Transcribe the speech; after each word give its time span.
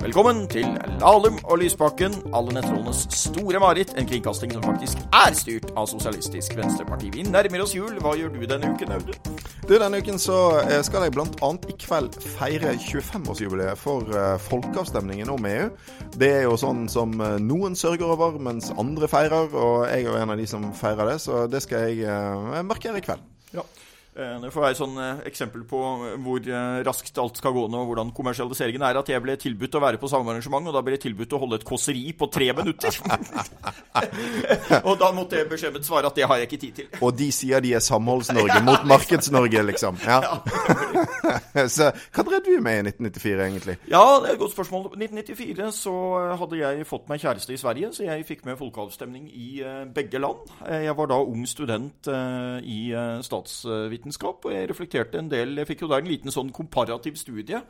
Velkommen 0.00 0.46
til 0.48 0.64
Lahlum 1.00 1.36
og 1.44 1.58
Lysbakken, 1.58 2.14
alle 2.36 2.54
nettrollenes 2.54 3.02
store 3.10 3.58
mareritt. 3.60 3.92
En 3.98 4.06
kringkasting 4.08 4.52
som 4.54 4.62
faktisk 4.64 5.02
er 5.12 5.34
styrt 5.36 5.72
av 5.76 5.88
Sosialistisk 5.90 6.54
Venstreparti. 6.56 7.10
Vi 7.12 7.24
nærmer 7.26 7.64
oss 7.64 7.74
jul. 7.76 7.98
Hva 8.00 8.14
gjør 8.16 8.32
du 8.32 8.44
denne 8.48 8.70
uken, 8.72 8.94
Audun? 8.94 9.18
Du, 9.66 9.74
Denne 9.74 9.98
uken 9.98 10.20
så 10.22 10.38
eh, 10.62 10.80
skal 10.86 11.04
jeg 11.04 11.16
bl.a. 11.16 11.50
i 11.68 11.76
kveld 11.82 12.16
feire 12.36 12.76
25-årsjubileet 12.80 13.80
for 13.82 14.06
uh, 14.14 14.36
folkeavstemningen 14.46 15.32
om 15.34 15.48
EU. 15.50 15.70
Det 16.16 16.30
er 16.38 16.44
jo 16.46 16.56
sånn 16.60 16.86
som 16.88 17.12
uh, 17.20 17.34
noen 17.42 17.76
sørger 17.76 18.14
over, 18.14 18.38
mens 18.38 18.70
andre 18.78 19.10
feirer. 19.10 19.50
Og 19.52 19.88
jeg 19.90 20.06
er 20.06 20.08
jo 20.08 20.20
en 20.20 20.32
av 20.32 20.40
de 20.40 20.46
som 20.48 20.70
feirer 20.70 21.12
det, 21.12 21.18
så 21.26 21.44
det 21.50 21.66
skal 21.66 21.90
jeg 21.90 22.64
markere 22.64 23.02
i 23.02 23.04
kveld. 23.10 23.26
Ja. 23.52 23.66
Eh, 24.16 24.40
Det 24.40 24.50
får 24.52 24.62
være 24.64 24.72
et 24.72 24.78
sånn 24.78 24.96
eh, 25.00 25.18
eksempel 25.28 25.64
på 25.68 25.78
hvor 26.24 26.46
eh, 26.48 26.78
raskt 26.86 27.18
alt 27.20 27.36
skal 27.36 27.52
gå 27.52 27.66
nå, 27.68 27.82
og 27.82 27.90
hvordan 27.90 28.12
kommersialiseringen 28.16 28.84
er. 28.88 28.96
At 29.00 29.10
jeg 29.12 29.20
ble 29.22 29.34
tilbudt 29.40 29.76
å 29.76 29.82
være 29.82 30.00
på 30.00 30.08
samme 30.08 30.32
arrangement, 30.32 30.70
og 30.70 30.76
da 30.76 30.82
ble 30.84 30.96
jeg 30.96 31.04
tilbudt 31.08 31.34
å 31.36 31.40
holde 31.42 31.58
et 31.60 31.66
kåseri 31.68 32.04
på 32.16 32.28
tre 32.32 32.48
minutter. 32.56 32.96
og 34.88 34.94
da 35.02 35.10
måtte 35.16 35.40
jeg 35.40 35.50
beskjemmet 35.50 35.84
svare 35.84 36.08
at 36.08 36.16
det 36.16 36.28
har 36.30 36.40
jeg 36.40 36.48
ikke 36.48 36.60
tid 36.64 36.80
til. 36.80 36.88
Og 37.04 37.12
de 37.18 37.28
sier 37.34 37.60
de 37.64 37.74
er 37.76 37.84
Samholds-Norge 37.84 38.62
mot 38.64 38.88
Markeds-Norge, 38.88 39.66
liksom. 39.72 40.00
Ja. 40.06 40.38
så 41.72 41.90
hva 42.14 42.22
drev 42.24 42.44
du 42.46 42.52
med 42.62 42.78
i 42.78 42.92
1994, 42.92 43.40
egentlig? 43.42 43.74
Ja, 43.90 44.00
det 44.22 44.30
er 44.30 44.36
et 44.36 44.40
godt 44.40 44.54
spørsmål. 44.54 44.86
I 44.94 45.08
1994 45.10 45.68
så 45.76 45.94
hadde 46.40 46.60
jeg 46.60 46.86
fått 46.88 47.10
meg 47.10 47.20
kjæreste 47.20 47.52
i 47.52 47.60
Sverige, 47.60 47.90
så 47.92 48.06
jeg 48.06 48.24
fikk 48.28 48.46
med 48.46 48.56
folkeavstemning 48.60 49.26
i 49.28 49.48
begge 49.92 50.20
land. 50.22 50.46
Jeg 50.86 50.94
var 50.96 51.10
da 51.10 51.18
ung 51.20 51.44
student 51.50 52.08
i 52.08 52.80
eh, 52.94 53.18
statsvitenskap, 54.06 54.44
og 54.46 54.54
jeg 54.54 54.70
reflekterte 54.70 55.18
en 55.18 55.30
del. 55.30 55.56
Jeg 55.58 55.68
fikk 55.68 55.84
jo 55.84 55.90
der 55.90 56.02
en 56.02 56.10
liten 56.10 56.32
sånn 56.32 56.52
komparativ 56.54 57.16
studie 57.18 57.60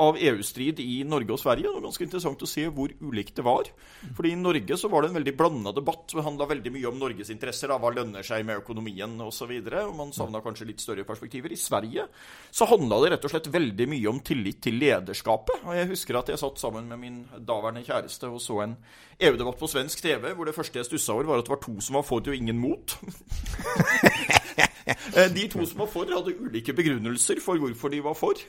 av 0.00 0.16
EU-strid 0.16 0.80
i 0.80 1.02
Norge 1.04 1.34
og 1.34 1.40
Sverige. 1.40 1.68
Det 1.68 1.76
var 1.76 1.84
ganske 1.84 2.04
interessant 2.06 2.42
å 2.42 2.48
se 2.48 2.64
hvor 2.72 2.92
ulikt 3.02 3.36
det 3.36 3.44
var. 3.44 3.68
Fordi 4.16 4.32
i 4.32 4.38
Norge 4.40 4.78
så 4.80 4.88
var 4.88 5.02
det 5.02 5.10
en 5.10 5.18
veldig 5.18 5.34
blanda 5.36 5.72
debatt. 5.76 6.06
Det 6.08 6.24
handla 6.24 6.48
veldig 6.48 6.72
mye 6.72 6.88
om 6.88 6.98
Norges 6.98 7.30
interesser, 7.34 7.68
da, 7.68 7.76
hva 7.78 7.92
lønner 7.92 8.24
seg 8.24 8.46
med 8.48 8.62
økonomien 8.62 9.20
osv. 9.20 9.52
Man 9.92 10.14
savna 10.16 10.40
kanskje 10.44 10.70
litt 10.70 10.80
større 10.80 11.04
perspektiver. 11.08 11.52
I 11.52 11.60
Sverige 11.60 12.08
så 12.50 12.68
handla 12.70 13.02
det 13.02 13.12
rett 13.14 13.28
og 13.28 13.34
slett 13.34 13.52
veldig 13.52 13.88
mye 13.92 14.08
om 14.12 14.22
tillit 14.24 14.62
til 14.64 14.80
lederskapet. 14.80 15.66
Og 15.66 15.76
jeg 15.76 15.92
husker 15.92 16.22
at 16.22 16.32
jeg 16.32 16.40
satt 16.40 16.62
sammen 16.62 16.88
med 16.88 17.02
min 17.02 17.22
daværende 17.36 17.84
kjæreste 17.84 18.32
og 18.32 18.40
så 18.40 18.62
en 18.64 18.78
EU-debatt 19.22 19.60
på 19.60 19.68
svensk 19.70 20.00
TV, 20.02 20.32
hvor 20.32 20.48
det 20.48 20.56
første 20.56 20.80
jeg 20.80 20.88
stussa 20.88 21.12
over, 21.12 21.28
var 21.28 21.42
at 21.42 21.46
det 21.46 21.52
var 21.52 21.62
to 21.62 21.76
som 21.84 22.00
var 22.00 22.06
for 22.06 22.22
og 22.22 22.36
ingen 22.36 22.58
mot. 22.58 22.96
Eh, 25.16 25.28
De 25.34 25.48
to 25.48 25.66
som 25.66 25.78
var 25.84 25.90
for, 25.92 26.08
hadde 26.10 26.34
ulike 26.40 26.74
begrunnelser 26.74 27.40
for 27.40 27.60
hvorfor 27.60 27.92
de 27.92 28.00
var 28.02 28.14
for. 28.18 28.40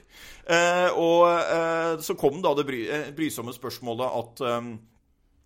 Eh, 0.48 0.90
Og 0.98 1.28
eh, 1.30 2.02
så 2.02 2.16
kom 2.20 2.42
da 2.42 2.54
det 2.58 2.68
brysomme 3.16 3.54
spørsmålet 3.54 4.18
at 4.24 4.44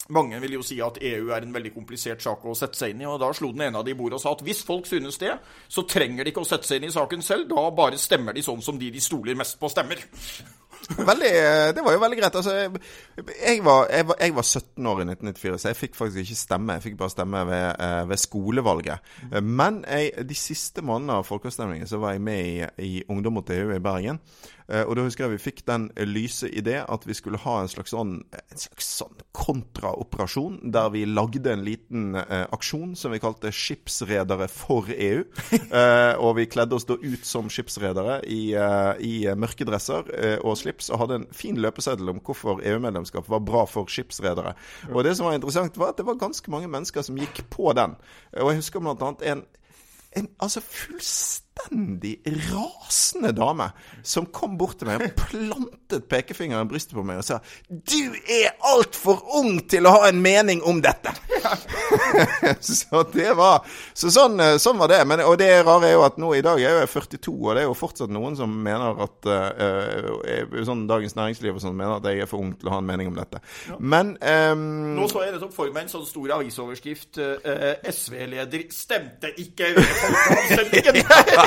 mange 0.10 0.40
vil 0.40 0.54
jo 0.56 0.62
si 0.64 0.78
at 0.80 1.00
EU 1.04 1.32
er 1.36 1.44
en 1.44 1.52
veldig 1.52 1.74
komplisert 1.76 2.22
sak 2.24 2.46
å 2.48 2.54
sette 2.56 2.80
seg 2.80 2.94
inn 2.94 3.02
i. 3.04 3.08
og 3.10 3.20
Da 3.20 3.32
slo 3.36 3.50
den 3.52 3.66
ene 3.68 3.82
av 3.82 3.84
de 3.86 3.92
i 3.92 3.98
bordet 3.98 4.16
og 4.20 4.24
sa 4.24 4.32
at 4.32 4.44
hvis 4.46 4.62
folk 4.64 4.88
synes 4.88 5.18
det, 5.20 5.34
så 5.68 5.84
trenger 5.84 6.24
de 6.24 6.32
ikke 6.32 6.46
å 6.46 6.48
sette 6.48 6.70
seg 6.70 6.80
inn 6.80 6.88
i 6.88 6.94
saken 6.96 7.26
selv. 7.26 7.50
Da 7.52 7.66
bare 7.76 8.00
stemmer 8.00 8.38
de 8.38 8.46
sånn 8.46 8.64
som 8.64 8.80
de 8.80 8.92
de 8.94 9.04
stoler 9.04 9.36
mest 9.36 9.60
på, 9.60 9.68
stemmer. 9.74 10.00
Veldig, 10.88 11.30
eh, 11.36 11.70
det 11.76 11.84
var 11.84 11.96
jo 11.96 12.00
veldig 12.00 12.18
greit. 12.20 12.36
Altså, 12.40 12.54
jeg, 12.56 13.64
var, 13.66 13.88
jeg, 13.92 14.08
var, 14.08 14.20
jeg 14.22 14.36
var 14.36 14.46
17 14.46 14.88
år 14.88 15.02
i 15.02 15.08
1994, 15.10 15.58
så 15.62 15.72
jeg 15.72 15.80
fikk 15.82 15.98
faktisk 16.00 16.22
ikke 16.24 16.40
stemme. 16.40 16.78
Jeg 16.78 16.86
fikk 16.86 17.00
bare 17.02 17.14
stemme 17.14 17.44
ved, 17.50 17.66
eh, 17.84 18.04
ved 18.10 18.22
skolevalget. 18.22 19.14
Men 19.44 19.82
jeg, 19.84 20.28
de 20.30 20.38
siste 20.38 20.82
månedene 20.86 21.20
av 21.20 21.28
folkeavstemningen 21.28 21.90
så 21.90 22.00
var 22.04 22.16
jeg 22.16 22.24
med 22.24 22.40
i, 22.46 22.54
i 22.88 23.04
Ungdom 23.12 23.40
mot 23.40 23.52
EU 23.52 23.74
i 23.76 23.84
Bergen. 23.84 24.22
Eh, 24.68 24.84
Og 24.84 24.96
da 24.98 25.06
husker 25.06 25.26
jeg 25.26 25.38
vi 25.38 25.44
fikk 25.44 25.62
den 25.68 25.90
lyse 26.10 26.50
idé 26.50 26.82
at 26.84 27.08
vi 27.08 27.16
skulle 27.16 27.40
ha 27.44 27.62
en 27.62 27.72
slags 27.72 27.94
sånn, 27.96 28.18
en 28.36 28.60
slags 28.60 28.90
sånn 29.00 29.16
kontraoperasjon, 29.38 30.60
der 30.74 30.90
vi 30.92 31.06
lagde 31.08 31.54
en 31.54 31.64
liten 31.64 32.18
eh, 32.20 32.46
aksjon 32.54 32.96
som 32.96 33.14
vi 33.14 33.22
kalte 33.24 33.52
'Skipsredere 33.52 34.50
for 34.52 34.90
EU'. 34.92 35.26
Eh, 35.78 36.16
og 36.20 36.38
vi 36.38 36.46
kledde 36.46 36.76
oss 36.76 36.86
da 36.88 36.96
ut 36.96 37.26
som 37.26 37.50
skipsredere 37.52 38.22
i, 38.26 38.54
eh, 38.56 38.94
i 39.04 39.14
mørke 39.36 39.66
dresser 39.68 40.08
og 40.44 40.58
slips, 40.58 40.90
og 40.90 41.00
hadde 41.02 41.16
en 41.16 41.28
fin 41.34 41.58
løpeseddel 41.60 42.10
om 42.10 42.20
hvorfor 42.24 42.62
EU-medlemskap 42.64 43.28
var 43.30 43.44
bra 43.46 43.66
for 43.66 43.90
skipsredere. 43.92 44.56
Og 44.94 45.04
det 45.04 45.18
som 45.18 45.28
var 45.28 45.36
interessant, 45.36 45.78
var 45.78 45.92
at 45.92 45.98
det 45.98 46.06
var 46.08 46.20
ganske 46.20 46.52
mange 46.52 46.68
mennesker 46.72 47.02
som 47.02 47.20
gikk 47.20 47.44
på 47.50 47.74
den. 47.78 47.96
Og 48.34 48.52
jeg 48.52 48.62
husker 48.62 48.80
annet 48.80 49.22
en 49.22 49.46
en 50.18 50.28
altså 50.40 50.62
fullstendig 50.62 51.47
rasende 52.52 53.32
dame 53.36 53.70
som 54.04 54.26
kom 54.26 54.58
bort 54.58 54.80
til 54.80 54.90
meg 54.90 55.04
og 55.04 55.16
plantet 55.20 56.08
pekefingeren 56.10 56.68
i 56.68 56.72
brystet 56.72 56.96
på 56.98 57.04
meg 57.06 57.22
og 57.22 57.26
sa 57.28 57.40
'Du 57.70 58.14
er 58.30 58.56
altfor 58.74 59.24
ung 59.40 59.60
til 59.70 59.88
å 59.88 59.94
ha 59.98 60.10
en 60.10 60.22
mening 60.22 60.64
om 60.64 60.82
dette'. 60.82 61.14
så 62.60 63.04
det 63.14 63.34
var 63.38 63.66
Så 63.94 64.12
sånn, 64.12 64.40
eh, 64.40 64.58
sånn 64.58 64.78
var 64.78 64.92
det. 64.92 65.02
Men, 65.08 65.24
og 65.26 65.38
det 65.40 65.50
rare 65.66 65.90
er 65.90 65.96
jo 65.98 66.04
at 66.06 66.18
nå 66.18 66.34
i 66.36 66.44
dag 66.46 66.62
er 66.62 66.82
jeg 66.82 66.90
42, 66.90 67.34
og 67.34 67.56
det 67.56 67.64
er 67.64 67.68
jo 67.68 67.78
fortsatt 67.78 68.12
noen 68.14 68.36
som 68.38 68.52
mener 68.52 69.02
at 69.04 69.30
uh, 69.30 70.64
sånn 70.68 70.86
Dagens 70.90 71.16
Næringsliv 71.18 71.56
og 71.56 71.62
sånn 71.64 71.78
mener 71.78 71.98
at 71.98 72.08
jeg 72.10 72.24
er 72.24 72.30
for 72.30 72.44
ung 72.44 72.54
til 72.58 72.70
å 72.70 72.76
ha 72.76 72.82
en 72.82 72.90
mening 72.90 73.12
om 73.12 73.18
dette. 73.18 73.42
Men 73.80 74.18
um, 74.22 74.96
Nå 74.98 75.08
så 75.12 75.24
jeg 75.26 75.36
nettopp 75.36 75.56
for 75.56 75.72
meg 75.74 75.88
en 75.88 75.94
sånn 75.96 76.06
stor 76.08 76.36
avisoverskrift. 76.38 77.20
Uh, 77.20 77.74
SV-leder 77.88 78.68
stemte 78.74 79.34
ikke 79.42 79.74
folkeavstemningen! 79.78 81.04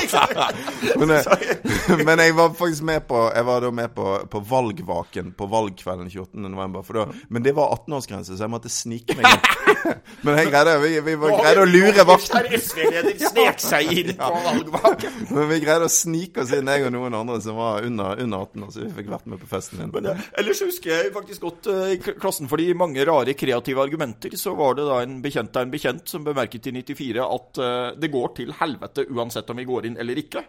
men, 0.99 1.09
jeg- 1.09 1.59
men 2.07 2.19
jeg 2.19 2.35
var 2.37 2.53
faktisk 2.57 2.83
med 2.87 3.03
på 3.07 3.21
Jeg 3.35 3.45
var 3.45 3.61
da 3.61 3.71
med 3.71 3.93
på, 3.95 4.05
på 4.31 4.39
valgvaken 4.49 5.31
på 5.37 5.47
valgkvelden 5.51 6.09
28. 6.11 6.41
november. 6.49 6.83
Men 7.29 7.43
det 7.45 7.53
var 7.55 7.75
18-årsgrense, 7.77 8.35
så 8.37 8.43
jeg 8.47 8.53
måtte 8.53 8.69
snike 8.71 9.15
meg 9.19 9.25
inn. 9.31 9.70
Men 10.25 10.37
jeg 10.39 10.49
greide, 10.51 10.73
vi, 10.81 10.91
vi 11.05 11.15
var, 11.19 11.33
greide 11.39 11.63
å 11.63 11.67
lure 11.69 12.05
vakten. 12.07 12.37
Der 12.37 12.59
SV-leder 12.59 13.17
snek 13.21 13.61
seg 13.63 13.91
inn 13.95 14.11
på 14.19 14.29
valgvaken. 14.45 15.17
Men 15.31 15.49
vi 15.51 15.59
greide 15.63 15.87
å 15.87 15.91
snike 15.91 16.43
oss 16.43 16.53
inn, 16.55 16.69
jeg 16.71 16.87
og 16.87 16.93
noen 16.95 17.17
andre 17.17 17.39
som 17.43 17.57
var 17.59 17.87
under, 17.87 18.21
under 18.21 18.45
18 18.45 18.65
år, 18.67 18.73
så 18.75 18.83
vi 18.83 18.91
fikk 18.99 19.11
vært 19.13 19.29
med 19.31 19.41
på 19.41 19.49
festen 19.51 19.81
din. 19.81 19.93
Men, 19.95 20.23
ellers 20.41 20.63
husker 20.65 20.93
jeg 20.93 21.13
faktisk 21.15 21.47
godt 21.47 21.71
eh, 21.71 21.95
i 21.95 21.99
klassen 22.11 22.51
for 22.51 22.61
de 22.61 22.69
mange 22.77 23.05
rare 23.07 23.35
kreative 23.37 23.83
argumenter. 23.83 24.35
Så 24.39 24.55
var 24.59 24.77
det 24.77 24.87
da 24.89 25.01
en 25.05 25.19
bekjent 25.23 25.57
av 25.57 25.67
en 25.67 25.73
bekjent 25.73 26.15
som 26.15 26.25
bemerket 26.27 26.69
i 26.69 26.75
94 26.81 27.25
at 27.25 27.61
uh, 27.61 27.67
det 27.97 28.11
går 28.13 28.33
til 28.37 28.55
helvete 28.59 29.07
uansett 29.11 29.49
om 29.51 29.59
vi 29.61 29.67
går 29.69 29.89
inn 29.89 29.99
eller 30.01 30.19
ikke. 30.21 30.45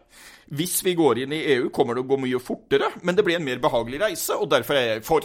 Hvis 0.52 0.80
vi 0.84 0.96
går 0.98 1.22
inn 1.22 1.32
i 1.32 1.44
EU, 1.54 1.68
kommer 1.74 1.96
det 1.96 2.04
å 2.04 2.10
gå 2.10 2.18
mye 2.20 2.40
fortere, 2.42 2.90
men 3.02 3.16
det 3.16 3.24
blir 3.26 3.38
en 3.38 3.46
mer 3.46 3.62
behagelig 3.62 4.02
reise, 4.02 4.36
og 4.36 4.50
derfor 4.52 4.76
er 4.76 4.88
jeg 4.90 5.06
for. 5.06 5.24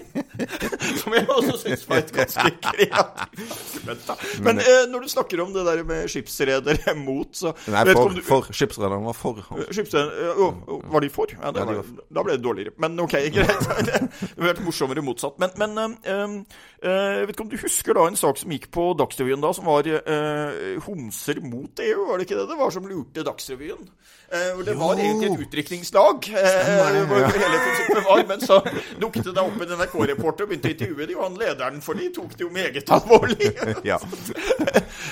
Som 1.00 1.14
jeg 1.16 1.26
også 1.28 1.56
syns 1.64 1.84
var 1.90 2.00
et 2.02 2.12
ganske 2.14 2.52
kreativt. 2.64 4.10
Men 4.44 4.58
eh, 4.62 4.84
når 4.90 5.04
du 5.06 5.08
snakker 5.12 5.42
om 5.44 5.52
det 5.54 5.64
der 5.66 5.82
med 5.86 6.08
skipsredere 6.10 6.94
mot, 7.06 7.30
så 7.36 7.52
Nei, 7.70 7.84
for, 7.92 8.14
du- 8.16 8.22
for 8.26 8.48
skipsrederen 8.54 9.04
var 9.06 9.16
for. 9.18 9.40
Skipsredere 9.70 10.34
Jo, 10.40 10.50
var 10.92 11.04
de 11.04 11.10
for? 11.12 11.32
Ja, 11.36 11.50
det 11.54 11.60
Ja, 11.64 11.66
de 11.70 11.76
var, 11.80 11.92
da 12.18 12.24
ble 12.26 12.36
det 12.38 12.44
dårligere. 12.44 12.74
Men 12.80 12.98
OK, 13.02 13.16
greit. 13.34 13.54
Det 13.60 13.94
hadde 13.94 14.10
vært 14.48 14.62
morsommere 14.64 15.04
motsatt. 15.04 15.38
Men, 15.42 15.50
men 15.60 15.96
um, 16.06 16.36
jeg 16.82 17.26
vet 17.26 17.34
ikke 17.34 17.44
om 17.44 17.50
du 17.52 17.58
husker 17.60 17.96
da 17.96 18.06
en 18.08 18.16
sak 18.16 18.38
som 18.40 18.52
gikk 18.54 18.70
på 18.72 18.86
Dagsrevyen 18.96 19.42
da, 19.42 19.50
som 19.56 19.68
var 19.68 19.88
eh, 19.90 20.78
homser 20.86 21.42
mot 21.44 21.82
EU, 21.84 22.06
var 22.08 22.20
det 22.20 22.28
ikke 22.28 22.38
det 22.40 22.48
det 22.48 22.60
var 22.60 22.72
som 22.72 22.88
lurte 22.88 23.24
Dagsrevyen? 23.26 23.84
Eh, 24.32 24.58
det 24.58 24.64
det 24.70 24.76
var 24.78 24.94
egentlig 24.94 25.26
et 25.26 25.40
utdrikningslag, 25.44 26.28
eh. 26.38 28.26
Men 28.28 28.40
så 28.40 28.60
dukket 29.00 29.24
det 29.24 29.34
da 29.34 29.42
opp 29.42 29.60
en 29.60 29.74
NRK-reporter 29.74 30.46
og 30.46 30.52
begynte 30.52 30.70
å 30.70 30.74
intervjue 30.76 31.08
dem, 31.10 31.16
og 31.18 31.24
han 31.26 31.38
lederen 31.40 31.82
for 31.82 31.98
de 31.98 32.06
tok 32.14 32.36
det 32.36 32.46
jo 32.46 32.50
meget 32.54 32.92
alvorlig. 32.94 33.50
Ja. 33.90 33.98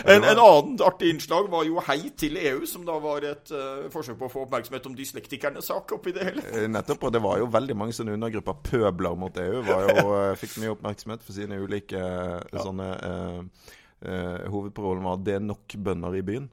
En, 0.08 0.24
en 0.24 0.38
annen 0.38 0.78
artig 0.84 1.10
innslag 1.12 1.48
var 1.50 1.64
jo 1.66 1.80
Hei 1.84 2.10
til 2.18 2.36
EU, 2.38 2.66
som 2.68 2.84
da 2.86 2.94
var 3.02 3.24
et 3.26 3.50
uh, 3.52 3.88
forsøk 3.92 4.18
på 4.20 4.28
å 4.28 4.32
få 4.32 4.42
oppmerksomhet 4.44 4.86
om 4.88 4.94
dyslektikernes 4.96 5.68
sak 5.68 5.92
oppi 5.96 6.12
det 6.16 6.26
hele. 6.28 6.44
Eh, 6.52 6.68
Nettopp, 6.70 7.08
og 7.08 7.14
det 7.14 7.22
var 7.24 7.40
jo 7.42 7.48
veldig 7.52 7.76
mange 7.78 7.96
sånne 7.96 8.14
undergrupper 8.16 8.58
pøbler 8.68 9.18
mot 9.18 9.40
EU. 9.42 9.62
Var 9.66 9.86
jo, 9.88 10.04
eh, 10.20 10.34
fikk 10.40 10.58
mye 10.62 10.74
oppmerksomhet 10.76 11.24
for 11.26 11.36
sine 11.36 11.57
ulike 11.64 11.98
ja. 11.98 12.62
sånne 12.62 12.88
uh, 13.02 13.74
Uh, 13.98 14.46
Hovedparolen 14.46 15.02
var 15.02 15.16
'det 15.16 15.34
er 15.34 15.40
nok 15.42 15.74
bønder 15.84 16.14
i 16.14 16.22
byen'. 16.22 16.46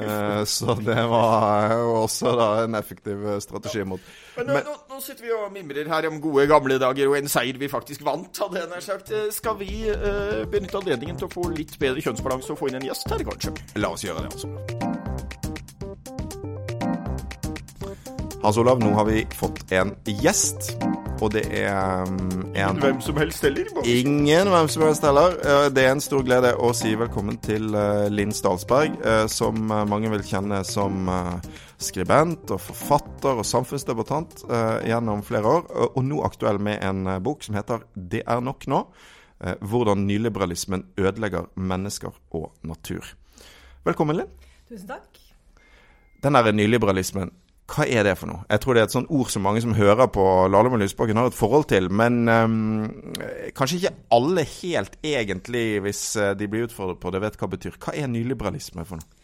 Uh, 0.00 0.44
så 0.56 0.72
det 0.80 0.96
var 1.10 1.74
jo 1.76 1.92
også 2.02 2.32
da 2.32 2.64
en 2.64 2.74
effektiv 2.74 3.20
strategi 3.20 3.76
strategi 3.76 3.84
mot 3.84 4.00
Men, 4.36 4.46
nå, 4.46 4.52
nå, 4.64 4.76
nå 4.88 5.00
sitter 5.00 5.24
vi 5.24 5.32
og 5.32 5.52
mimrer 5.52 5.88
her 5.88 6.08
om 6.08 6.20
gode 6.20 6.46
gamle 6.46 6.78
dager 6.78 7.08
og 7.08 7.18
en 7.18 7.28
seier 7.28 7.58
vi 7.58 7.68
faktisk 7.68 8.04
vant, 8.04 8.38
hadde 8.38 8.60
jeg 8.60 8.68
nær 8.72 8.80
sagt. 8.80 9.12
Eh, 9.12 9.28
Skal 9.30 9.58
vi 9.58 9.90
uh, 9.90 10.48
benytte 10.48 10.78
anledningen 10.80 11.16
til 11.20 11.28
å 11.28 11.32
få 11.32 11.50
litt 11.52 11.76
bedre 11.78 12.00
kjønnsbalanse 12.00 12.52
og 12.52 12.58
få 12.58 12.68
inn 12.70 12.80
en 12.80 12.88
gjest 12.88 13.10
her, 13.12 13.24
kanskje? 13.28 13.52
La 13.76 13.92
oss 13.92 14.04
gjøre 14.04 14.24
det, 14.24 14.32
altså. 14.32 14.48
Hans 18.40 18.56
Olav, 18.56 18.80
nå 18.80 18.94
har 18.96 19.04
vi 19.04 19.26
fått 19.36 19.66
en 19.76 19.92
gjest. 20.24 20.72
Og 21.20 21.30
det 21.32 21.44
er 21.56 22.02
um, 22.04 22.16
en 22.56 22.80
Hvem 22.80 22.98
som 23.00 23.16
helst 23.16 23.44
heller. 23.46 23.68
Ingen 23.88 24.50
hvem 24.52 24.68
som 24.68 24.82
helst 24.84 25.04
heller. 25.06 25.36
Eh, 25.40 25.68
Det 25.72 25.84
er 25.84 25.94
en 25.94 26.02
stor 26.04 26.24
glede 26.26 26.52
å 26.60 26.72
si 26.76 26.92
velkommen 26.98 27.38
til 27.42 27.72
eh, 27.74 28.06
Linn 28.12 28.34
Stalsberg, 28.36 28.98
eh, 29.00 29.24
som 29.32 29.56
mange 29.66 30.10
vil 30.12 30.24
kjenne 30.26 30.62
som 30.68 31.08
skribent 31.82 32.50
og 32.54 32.60
forfatter 32.64 33.36
og 33.40 33.44
samfunnsdebattant 33.44 34.46
gjennom 34.88 35.20
flere 35.24 35.44
år, 35.58 35.66
og- 35.70 35.98
nå 36.04 36.22
aktuell 36.24 36.58
med 36.58 36.82
en 36.82 37.22
bok 37.22 37.42
som 37.44 37.54
heter 37.54 37.80
'Det 37.96 38.22
er 38.26 38.40
nok 38.40 38.64
nå'. 38.66 38.86
Hvordan 39.60 40.06
nyliberalismen 40.06 40.86
ødelegger 40.96 41.46
mennesker 41.56 42.10
og 42.32 42.52
natur. 42.64 43.04
Velkommen, 43.84 44.16
Linn. 44.16 44.28
Tusen 44.68 44.88
takk. 44.88 45.18
Den 46.22 46.32
derre 46.32 46.52
nyliberalismen, 46.52 47.30
hva 47.66 47.82
er 47.90 48.06
det 48.06 48.14
for 48.20 48.30
noe? 48.30 48.44
Jeg 48.46 48.62
tror 48.62 48.76
det 48.76 48.82
er 48.82 48.88
et 48.88 48.94
sånt 48.94 49.10
ord 49.10 49.30
som 49.32 49.42
mange 49.42 49.60
som 49.64 49.74
hører 49.74 50.06
på 50.14 50.22
Lahlum 50.52 50.76
og 50.76 50.82
Lysbakken 50.84 51.18
har 51.18 51.32
et 51.32 51.36
forhold 51.36 51.66
til, 51.72 51.88
men 51.90 52.22
um, 52.30 52.86
kanskje 53.58 53.80
ikke 53.80 53.94
alle 54.14 54.46
helt 54.46 54.94
egentlig, 55.02 55.66
hvis 55.82 56.02
eh, 56.20 56.34
de 56.38 56.46
blir 56.50 56.68
utfordret 56.68 57.00
på 57.02 57.10
det, 57.10 57.24
vet 57.24 57.38
hva 57.40 57.48
det 57.48 57.58
betyr. 57.58 57.78
Hva 57.82 57.96
er 57.98 58.10
nyliberalisme 58.12 58.86
for 58.86 59.02
noe? 59.02 59.16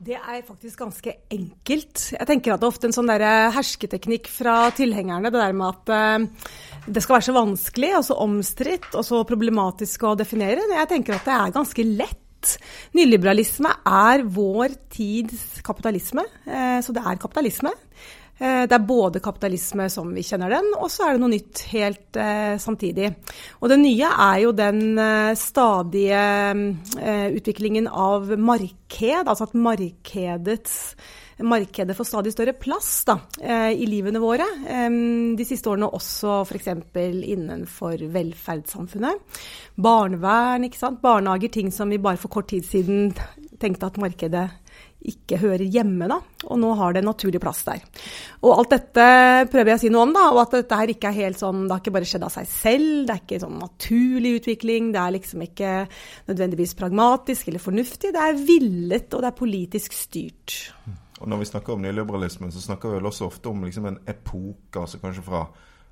Det 0.00 0.16
er 0.16 0.38
faktisk 0.46 0.78
ganske 0.80 1.12
enkelt. 1.28 2.06
Jeg 2.14 2.28
tenker 2.30 2.54
at 2.54 2.62
det 2.62 2.64
er 2.64 2.72
ofte 2.72 2.88
en 2.88 2.94
sånn 2.96 3.10
der 3.10 3.50
hersketeknikk 3.52 4.30
fra 4.32 4.70
tilhengerne. 4.72 5.28
Det 5.28 5.42
der 5.42 5.58
med 5.58 5.74
at 5.74 5.92
eh, 5.92 6.86
det 6.86 7.02
skal 7.04 7.18
være 7.18 7.26
så 7.26 7.36
vanskelig 7.36 7.90
og 7.98 8.06
så 8.06 8.16
omstridt 8.24 8.94
og 8.94 9.04
så 9.04 9.20
problematisk 9.28 10.06
å 10.08 10.14
definere. 10.16 10.64
Jeg 10.72 10.88
tenker 10.94 11.18
at 11.18 11.28
det 11.28 11.36
er 11.36 11.58
ganske 11.58 11.88
lett. 11.90 12.22
Nyliberalisme 12.96 13.70
er 13.86 14.24
vår 14.24 14.68
tids 14.90 15.60
kapitalisme. 15.66 16.24
eh, 16.46 16.80
Så 16.80 16.92
det 16.92 17.02
er 17.06 17.16
kapitalisme. 17.16 17.70
Eh, 18.40 18.66
Det 18.66 18.72
er 18.72 18.78
både 18.86 19.20
kapitalisme 19.20 19.88
som 19.90 20.14
vi 20.14 20.22
kjenner 20.22 20.48
den, 20.48 20.72
og 20.78 20.88
så 20.90 21.04
er 21.08 21.12
det 21.12 21.20
noe 21.20 21.34
nytt 21.34 21.58
helt 21.72 22.16
eh, 22.16 22.56
samtidig. 22.56 23.14
Og 23.60 23.68
det 23.68 23.78
nye 23.78 24.08
er 24.08 24.38
jo 24.40 24.52
den 24.52 24.98
eh, 24.98 25.34
stadige 25.34 26.22
eh, 26.96 27.28
utviklingen 27.36 27.86
av 27.88 28.30
marked, 28.38 29.26
altså 29.28 29.44
at 29.44 29.54
markedets 29.54 30.96
Markedet 31.42 31.96
får 31.96 32.08
stadig 32.08 32.32
større 32.34 32.52
plass 32.52 33.04
da, 33.08 33.18
eh, 33.40 33.72
i 33.72 33.86
livene 33.88 34.20
våre. 34.22 34.46
Eh, 34.68 34.88
de 35.36 35.46
siste 35.48 35.70
årene 35.72 35.90
også 35.90 36.40
f.eks. 36.44 36.70
innenfor 37.34 38.06
velferdssamfunnet. 38.12 39.42
Barnevern, 39.76 40.68
barnehager, 41.00 41.48
ting 41.48 41.70
som 41.72 41.90
vi 41.90 41.98
bare 41.98 42.20
for 42.20 42.28
kort 42.28 42.48
tid 42.48 42.66
siden 42.66 43.14
tenkte 43.60 43.90
at 43.90 44.00
markedet 44.00 44.48
ikke 45.00 45.38
hører 45.40 45.64
hjemme, 45.64 46.08
da. 46.10 46.18
Og 46.50 46.58
nå 46.60 46.74
har 46.76 46.92
det 46.92 47.00
en 47.00 47.08
naturlig 47.08 47.40
plass 47.42 47.62
der. 47.64 47.80
Og 48.44 48.52
alt 48.52 48.74
dette 48.74 49.06
prøver 49.52 49.72
jeg 49.72 49.80
å 49.80 49.82
si 49.84 49.92
noe 49.92 50.04
om, 50.06 50.14
da. 50.16 50.26
Og 50.34 50.42
at 50.42 50.56
dette 50.58 50.80
her 50.80 50.92
ikke 50.92 51.08
er 51.10 51.18
helt 51.22 51.40
sånn 51.40 51.62
Det 51.64 51.72
har 51.72 51.82
ikke 51.82 51.94
bare 51.96 52.08
skjedd 52.10 52.26
av 52.26 52.34
seg 52.34 52.48
selv. 52.52 52.90
Det 53.08 53.14
er 53.14 53.22
ikke 53.24 53.42
sånn 53.44 53.60
naturlig 53.62 54.34
utvikling. 54.42 54.90
Det 54.92 55.02
er 55.02 55.16
liksom 55.16 55.44
ikke 55.46 55.74
nødvendigvis 56.28 56.76
pragmatisk 56.80 57.48
eller 57.48 57.64
fornuftig. 57.64 58.12
Det 58.16 58.26
er 58.26 58.42
villet, 58.52 59.08
og 59.14 59.24
det 59.24 59.30
er 59.30 59.40
politisk 59.40 59.96
styrt. 59.96 60.58
Og 61.20 61.28
når 61.28 61.42
vi 61.42 61.50
snakker 61.50 61.74
om 61.74 61.82
nyliberalismen, 61.84 62.52
så 62.52 62.62
snakker 62.64 62.88
vi 62.90 62.98
vel 62.98 63.10
også 63.10 63.28
ofte 63.28 63.50
om 63.50 63.64
liksom 63.66 63.88
en 63.90 64.00
epoke, 64.08 64.80
altså 64.80 65.00
kanskje 65.02 65.24
fra 65.26 65.44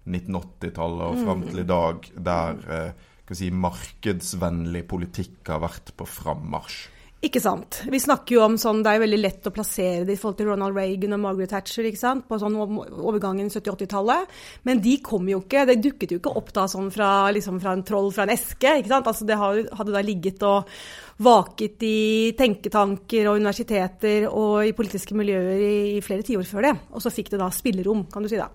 1980-tallet 0.08 1.04
og 1.04 1.24
fram 1.24 1.42
til 1.44 1.62
i 1.62 1.68
dag, 1.68 2.06
der 2.28 2.62
eh, 2.72 3.08
si, 3.36 3.50
markedsvennlig 3.52 4.86
politikk 4.88 5.52
har 5.52 5.60
vært 5.66 5.92
på 5.98 6.08
frammarsj. 6.08 6.86
Ikke 7.18 7.40
sant. 7.42 7.80
Vi 7.90 7.98
snakker 7.98 8.36
jo 8.36 8.44
om 8.44 8.54
sånn, 8.62 8.84
Det 8.84 8.92
er 8.92 8.98
jo 9.00 9.02
veldig 9.02 9.18
lett 9.18 9.46
å 9.48 9.50
plassere 9.50 10.04
det 10.06 10.14
i 10.14 10.18
forhold 10.20 10.36
til 10.38 10.46
Ronald 10.52 10.76
Reagan 10.78 11.16
og 11.16 11.22
Margaret 11.24 11.50
Thatcher 11.50 11.88
ikke 11.88 11.98
sant? 11.98 12.28
på 12.28 12.38
sånn 12.38 12.54
overgangen 12.54 13.50
70-80-tallet. 13.50 14.30
Men 14.62 14.78
de 14.84 14.94
kom 15.02 15.26
jo 15.26 15.40
ikke, 15.42 15.64
det 15.66 15.80
dukket 15.82 16.14
jo 16.14 16.20
ikke 16.20 16.36
opp 16.38 16.52
da 16.54 16.68
sånn 16.70 16.92
fra, 16.94 17.26
liksom 17.34 17.58
fra 17.58 17.74
en 17.74 17.82
troll 17.82 18.12
fra 18.14 18.22
en 18.22 18.34
eske. 18.36 18.70
ikke 18.78 18.92
sant? 18.92 19.10
Altså 19.10 19.26
Det 19.26 19.34
hadde 19.34 19.96
da 19.96 20.04
ligget 20.06 20.46
og 20.46 20.70
vaket 21.18 21.82
i 21.82 21.98
tenketanker 22.38 23.26
og 23.26 23.40
universiteter 23.40 24.28
og 24.30 24.68
i 24.68 24.74
politiske 24.76 25.16
miljøer 25.18 25.58
i, 25.58 25.76
i 25.96 26.02
flere 26.04 26.22
tiår 26.26 26.46
før 26.46 26.68
det. 26.68 26.74
Og 26.94 27.02
så 27.02 27.12
fikk 27.12 27.32
det 27.32 27.40
da 27.42 27.50
spillerom, 27.54 28.06
kan 28.12 28.22
du 28.22 28.30
si 28.30 28.38
da. 28.38 28.46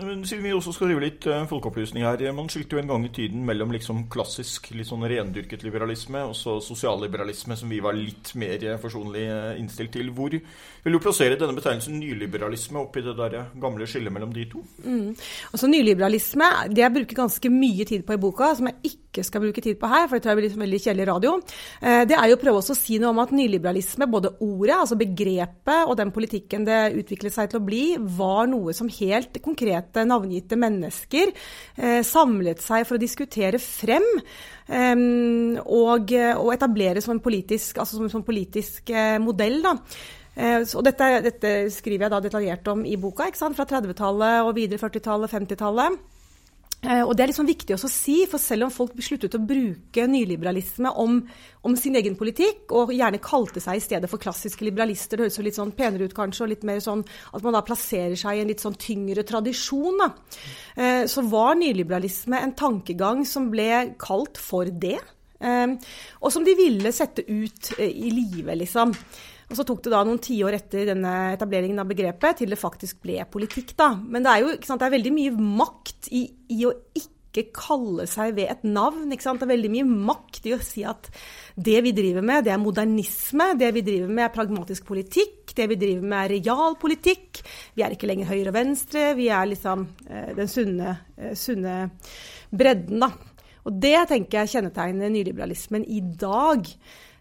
Men 0.00 0.22
Siden 0.24 0.44
vi 0.46 0.54
også 0.56 0.72
skal 0.72 0.88
drive 0.88 1.02
litt 1.04 1.26
uh, 1.28 1.42
folkeopplysning 1.48 2.06
her. 2.06 2.22
Man 2.32 2.48
skilte 2.52 2.78
jo 2.78 2.80
en 2.80 2.88
gang 2.88 3.04
i 3.04 3.12
tiden 3.12 3.44
mellom 3.44 3.74
liksom 3.74 4.06
klassisk, 4.12 4.70
litt 4.72 4.88
sånn 4.88 5.04
rendyrket 5.10 5.66
liberalisme 5.66 6.24
og 6.24 6.32
så 6.38 6.56
sosialliberalisme, 6.64 7.58
som 7.60 7.72
vi 7.72 7.82
var 7.84 7.98
litt 7.98 8.32
mer 8.40 8.64
forsonlig 8.80 9.26
innstilt 9.60 9.92
til. 9.98 10.08
Hvor 10.16 10.32
vil 10.32 10.96
du 10.96 11.02
plassere 11.02 11.36
denne 11.40 11.56
betegnelsen 11.58 12.00
nyliberalisme 12.00 12.80
oppi 12.80 13.04
det 13.04 13.16
der 13.20 13.50
gamle 13.60 13.88
skillet 13.90 14.14
mellom 14.14 14.32
de 14.32 14.48
to? 14.48 14.64
Mm. 14.84 15.12
Altså 15.52 15.68
Nyliberalisme 15.68 16.48
det 16.72 16.84
jeg 16.84 16.96
bruker 16.96 17.24
ganske 17.24 17.50
mye 17.52 17.84
tid 17.88 18.04
på 18.06 18.16
i 18.16 18.20
boka, 18.20 18.54
som 18.56 18.70
jeg 18.70 18.94
ikke 18.94 19.03
skal 19.22 19.44
bruke 19.44 19.62
tid 19.62 19.78
på 19.78 19.90
her, 19.92 20.08
for 20.08 20.16
det 20.16 20.24
tror 20.24 20.34
jeg 20.34 20.40
blir 20.40 20.48
liksom 20.48 20.64
veldig 20.64 20.82
kjedelig 20.82 21.08
radio, 21.10 21.36
det 22.08 22.16
er 22.16 22.28
jo 22.30 22.36
å 22.36 22.40
prøve 22.40 22.60
å 22.60 22.76
si 22.76 22.98
noe 22.98 23.12
om 23.12 23.20
at 23.22 23.32
nyliberalisme, 23.36 24.08
både 24.10 24.32
ordet, 24.42 24.74
altså 24.76 24.98
begrepet, 24.98 25.84
og 25.86 25.96
den 26.00 26.10
politikken 26.14 26.66
det 26.66 26.80
utviklet 26.98 27.34
seg 27.34 27.52
til 27.52 27.60
å 27.60 27.64
bli, 27.64 27.84
var 28.18 28.48
noe 28.50 28.74
som 28.76 28.90
helt 28.90 29.38
konkrete, 29.44 30.04
navngitte 30.08 30.58
mennesker 30.60 31.32
eh, 31.32 32.00
samlet 32.06 32.62
seg 32.64 32.86
for 32.88 32.96
å 32.96 33.02
diskutere 33.02 33.60
frem. 33.62 34.06
Eh, 34.66 34.94
og, 35.64 36.14
og, 36.14 36.50
etablere 36.54 37.02
som 37.04 37.16
en 37.16 37.24
politisk, 37.24 37.80
altså 37.82 38.00
som, 38.00 38.10
som 38.12 38.26
politisk 38.26 38.92
eh, 38.94 39.16
modell. 39.22 39.60
da. 39.64 39.78
Og 40.34 40.80
dette, 40.82 41.08
dette, 41.22 41.50
skriver 41.70 42.08
jeg 42.08 42.10
da 42.10 42.18
detaljert 42.24 42.66
om 42.72 42.80
i 42.82 42.96
boka, 42.98 43.28
fra 43.38 43.66
30-tallet 43.70 44.42
og 44.42 44.56
videre 44.56 44.82
40-tallet, 44.82 45.30
50-tallet. 45.30 46.00
Og 46.84 47.14
Det 47.16 47.24
er 47.24 47.30
liksom 47.30 47.48
viktig 47.48 47.76
å 47.76 47.88
si, 47.88 48.16
for 48.28 48.42
selv 48.42 48.66
om 48.66 48.72
folk 48.72 48.98
sluttet 49.04 49.36
å 49.38 49.40
bruke 49.40 50.04
nyliberalisme 50.10 50.90
om, 51.00 51.16
om, 51.64 51.76
sin 51.80 51.96
egen 51.96 52.16
politikk, 52.18 52.72
og 52.76 52.92
gjerne 52.92 53.22
kalte 53.24 53.62
seg 53.64 53.80
i 53.80 53.84
stedet 53.84 54.10
for 54.10 54.20
klassiske 54.20 54.66
liberalister, 54.66 55.16
det 55.16 55.28
høres 55.28 55.40
jo 55.40 55.46
litt 55.46 55.58
sånn 55.58 55.72
penere 55.76 56.08
ut 56.08 56.16
kanskje, 56.16 56.44
og 56.44 56.52
litt 56.52 56.66
mer 56.68 56.82
sånn 56.84 57.04
at 57.32 57.46
man 57.46 57.56
da 57.56 57.64
plasserer 57.64 58.16
seg 58.20 58.36
i 58.36 58.44
en 58.44 58.52
litt 58.52 58.64
sånn 58.64 58.76
tyngre 58.76 59.24
tradisjon, 59.24 60.02
da. 60.02 60.10
Så 61.08 61.24
var 61.30 61.56
nyliberalisme 61.60 62.42
en 62.44 62.56
tankegang 62.58 63.24
som 63.28 63.48
ble 63.52 63.96
kalt 64.00 64.40
for 64.40 64.68
det, 64.68 64.98
og 65.40 66.32
som 66.32 66.44
de 66.44 66.56
ville 66.58 66.92
sette 66.94 67.24
ut 67.28 67.74
i 67.80 68.10
livet, 68.12 68.58
liksom. 68.60 68.92
Og 69.54 69.60
så 69.60 69.66
tok 69.68 69.84
det 69.86 69.92
da 69.92 70.00
noen 70.02 70.18
tiår 70.18 70.56
etter 70.56 70.88
denne 70.88 71.10
etableringen 71.36 71.78
av 71.78 71.86
begrepet 71.86 72.40
til 72.40 72.50
det 72.50 72.58
faktisk 72.58 73.04
ble 73.06 73.20
politikk. 73.30 73.76
da. 73.78 73.92
Men 73.94 74.24
det 74.26 74.32
er 74.32 74.40
jo 74.42 74.54
sant, 74.66 74.80
det 74.82 74.88
er 74.88 74.96
veldig 74.96 75.12
mye 75.14 75.34
makt 75.62 76.08
i, 76.10 76.24
i, 76.50 76.64
å 76.66 76.72
ikke 76.98 77.44
kalle 77.54 78.08
seg 78.10 78.34
ved 78.34 78.50
et 78.50 78.64
navn. 78.66 79.06
Det 79.12 79.20
er 79.22 79.52
veldig 79.52 79.70
mye 79.76 79.86
makt 80.10 80.48
i 80.50 80.56
å 80.56 80.58
si 80.58 80.82
at 80.90 81.06
det 81.54 81.76
vi 81.86 81.92
driver 81.94 82.26
med, 82.26 82.48
det 82.48 82.54
er 82.56 82.58
modernisme. 82.58 83.52
Det 83.62 83.70
vi 83.78 83.84
driver 83.86 84.10
med, 84.10 84.24
er 84.26 84.34
pragmatisk 84.34 84.90
politikk. 84.90 85.54
Det 85.54 85.68
vi 85.70 85.78
driver 85.78 86.02
med, 86.02 86.18
er 86.24 86.34
realpolitikk. 86.34 87.44
Vi 87.78 87.86
er 87.86 87.94
ikke 87.94 88.10
lenger 88.10 88.32
høyre 88.32 88.50
og 88.50 88.58
venstre. 88.58 89.06
Vi 89.14 89.30
er 89.30 89.52
liksom 89.52 89.86
eh, 90.10 90.34
den 90.34 90.50
sunne, 90.50 90.98
eh, 91.14 91.38
sunne 91.38 91.78
bredden, 92.50 93.06
da. 93.06 93.12
Og 93.64 93.78
det 93.80 93.96
tenker 94.10 94.42
jeg 94.42 94.56
kjennetegner 94.58 95.14
nyliberalismen 95.14 95.86
i 95.86 96.02
dag. 96.02 96.66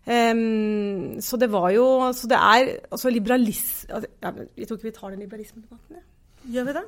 Um, 0.03 1.21
så 1.23 1.37
det 1.39 1.47
var 1.47 1.69
jo 1.71 2.11
Så 2.11 2.27
det 2.27 2.35
er 2.35 2.73
altså 2.91 3.07
liberalisme 3.07 3.87
altså, 3.87 4.09
ja, 4.19 4.31
Jeg 4.57 4.67
tror 4.67 4.75
ikke 4.75 4.89
vi 4.89 4.91
tar 4.97 5.13
den 5.13 5.21
liberalismedebatten, 5.23 5.95
ja. 5.95 6.03
Gjør 6.51 6.65
vi 6.67 6.73
det? 6.75 6.81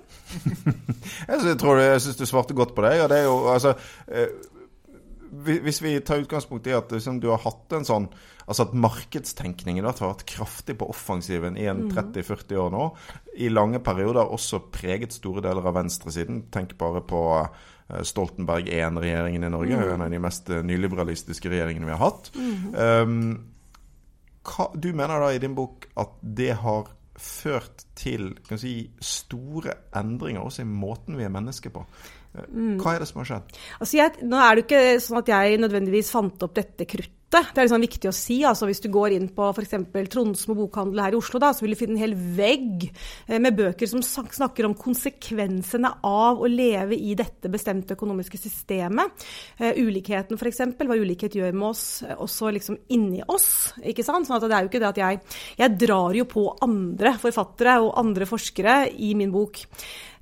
jeg 1.47 1.59
tror 1.61 1.79
jeg 1.79 2.01
syns 2.03 2.19
du 2.19 2.25
svarte 2.27 2.57
godt 2.57 2.73
på 2.75 2.83
det. 2.83 2.97
Ja, 2.99 3.07
det 3.07 3.21
er 3.21 3.29
jo 3.29 3.37
altså 3.47 3.71
eh, 4.11 4.27
Hvis 5.47 5.79
vi 5.83 5.93
tar 6.03 6.25
utgangspunkt 6.25 6.67
i 6.67 6.75
at 6.75 6.91
liksom, 6.91 7.21
du 7.23 7.29
har 7.31 7.39
hatt 7.45 7.77
en 7.77 7.87
sånn 7.87 8.09
Altså 8.45 8.67
at 8.67 8.75
markedstenkningen 8.77 9.87
har 9.87 9.95
vært 9.95 10.25
kraftig 10.29 10.75
på 10.77 10.89
offensiven 10.91 11.55
i 11.57 11.65
en 11.71 11.87
30-40 11.89 12.59
år 12.61 12.75
nå. 12.75 12.83
I 13.41 13.47
lange 13.49 13.79
perioder 13.81 14.27
også 14.27 14.59
preget 14.69 15.15
store 15.15 15.41
deler 15.41 15.65
av 15.65 15.73
venstresiden. 15.79 16.43
Tenk 16.53 16.75
bare 16.77 17.01
på 17.01 17.23
Stoltenberg 17.85 18.69
I-regjeringen 18.71 19.45
i 19.45 19.49
Norge, 19.53 19.77
mm. 19.77 19.89
en 19.93 20.03
av 20.07 20.13
de 20.13 20.21
mest 20.21 20.49
nyliberalistiske 20.65 21.51
regjeringene 21.51 21.85
vi 21.85 21.93
har 21.93 22.01
hatt. 22.01 22.31
Mm. 22.33 22.63
Um, 22.73 23.19
hva, 24.45 24.69
du 24.73 24.91
mener 24.93 25.21
da 25.21 25.31
i 25.33 25.41
din 25.41 25.55
bok 25.57 25.85
at 26.01 26.17
det 26.21 26.53
har 26.61 26.89
ført 27.15 27.85
til 27.95 28.33
si, 28.59 28.73
store 28.99 29.77
endringer 29.95 30.43
også 30.43 30.65
i 30.65 30.69
måten 30.69 31.17
vi 31.17 31.25
er 31.27 31.33
mennesker 31.33 31.73
på. 31.73 31.85
Hva 32.35 32.95
er 32.95 33.03
det 33.03 33.07
som 33.07 33.21
har 33.21 33.29
skjedd? 33.29 33.59
Altså 33.79 33.99
jeg, 34.01 34.25
nå 34.27 34.39
er 34.43 34.57
det 34.57 34.65
ikke 34.65 34.81
sånn 35.03 35.21
at 35.21 35.31
jeg 35.31 35.61
nødvendigvis 35.63 36.11
fant 36.11 36.43
opp 36.45 36.57
dette 36.57 36.87
kruttet. 36.89 37.13
Det 37.35 37.59
er 37.59 37.67
liksom 37.67 37.83
viktig 37.83 38.09
å 38.09 38.15
si. 38.15 38.37
altså 38.47 38.69
Hvis 38.69 38.83
du 38.83 38.89
går 38.93 39.15
inn 39.15 39.27
på 39.35 39.49
f.eks. 39.51 39.75
Tronsmo 40.11 40.55
bokhandel 40.57 41.01
her 41.03 41.15
i 41.15 41.19
Oslo, 41.19 41.41
da, 41.41 41.51
så 41.55 41.65
vil 41.65 41.75
du 41.75 41.79
finne 41.79 41.97
en 41.97 42.03
hel 42.03 42.15
vegg 42.15 42.87
eh, 42.87 43.39
med 43.41 43.57
bøker 43.57 43.89
som 43.89 44.03
snakker 44.03 44.67
om 44.67 44.77
konsekvensene 44.79 45.91
av 46.05 46.41
å 46.41 46.49
leve 46.51 46.97
i 46.97 47.15
dette 47.17 47.51
bestemte 47.51 47.97
økonomiske 47.97 48.39
systemet. 48.39 49.25
Uh, 49.59 49.71
ulikheten 49.81 50.39
f.eks., 50.39 50.63
hva 50.85 50.97
ulikhet 50.99 51.35
gjør 51.37 51.55
med 51.55 51.69
oss 51.71 51.85
også 52.03 52.51
liksom 52.55 52.79
inni 52.93 53.21
oss. 53.31 53.73
ikke 53.83 54.05
sant? 54.05 54.27
Sånn 54.27 54.39
at 54.39 54.47
det 54.47 54.57
er 54.57 54.65
jo 54.65 54.71
ikke 54.71 54.83
det 54.83 54.91
at 54.91 55.01
jeg 55.01 55.21
Jeg 55.59 55.77
drar 55.79 56.15
jo 56.15 56.25
på 56.29 56.43
andre 56.65 57.15
forfattere 57.19 57.77
og 57.83 57.95
andre 57.99 58.27
forskere 58.29 58.75
i 59.01 59.13
min 59.17 59.33
bok. 59.33 59.63